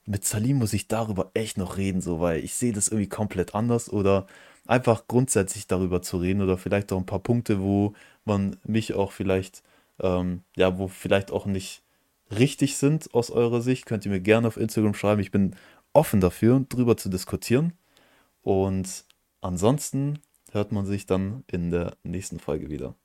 mit 0.05 0.23
Salim 0.25 0.57
muss 0.57 0.73
ich 0.73 0.87
darüber 0.87 1.31
echt 1.33 1.57
noch 1.57 1.77
reden, 1.77 2.01
so, 2.01 2.19
weil 2.19 2.43
ich 2.43 2.53
sehe 2.55 2.73
das 2.73 2.89
irgendwie 2.89 3.09
komplett 3.09 3.55
anders 3.55 3.91
oder 3.91 4.27
einfach 4.67 5.07
grundsätzlich 5.07 5.67
darüber 5.67 6.01
zu 6.01 6.17
reden 6.17 6.41
oder 6.41 6.57
vielleicht 6.57 6.91
auch 6.91 6.97
ein 6.99 7.05
paar 7.05 7.19
Punkte, 7.19 7.61
wo 7.61 7.93
man 8.23 8.57
mich 8.65 8.93
auch 8.93 9.11
vielleicht, 9.11 9.63
ähm, 9.99 10.43
ja, 10.55 10.77
wo 10.77 10.87
vielleicht 10.87 11.31
auch 11.31 11.45
nicht 11.45 11.83
richtig 12.31 12.77
sind 12.77 13.13
aus 13.13 13.31
eurer 13.31 13.61
Sicht, 13.61 13.85
könnt 13.85 14.05
ihr 14.05 14.11
mir 14.11 14.19
gerne 14.19 14.47
auf 14.47 14.57
Instagram 14.57 14.93
schreiben. 14.93 15.21
Ich 15.21 15.31
bin 15.31 15.55
offen 15.95 16.19
dafür, 16.21 16.65
drüber 16.67 16.97
zu 16.97 17.09
diskutieren. 17.09 17.73
Und 18.41 19.05
ansonsten 19.41 20.19
hört 20.51 20.71
man 20.71 20.85
sich 20.85 21.05
dann 21.05 21.43
in 21.47 21.71
der 21.71 21.95
nächsten 22.03 22.39
Folge 22.39 22.69
wieder. 22.69 22.95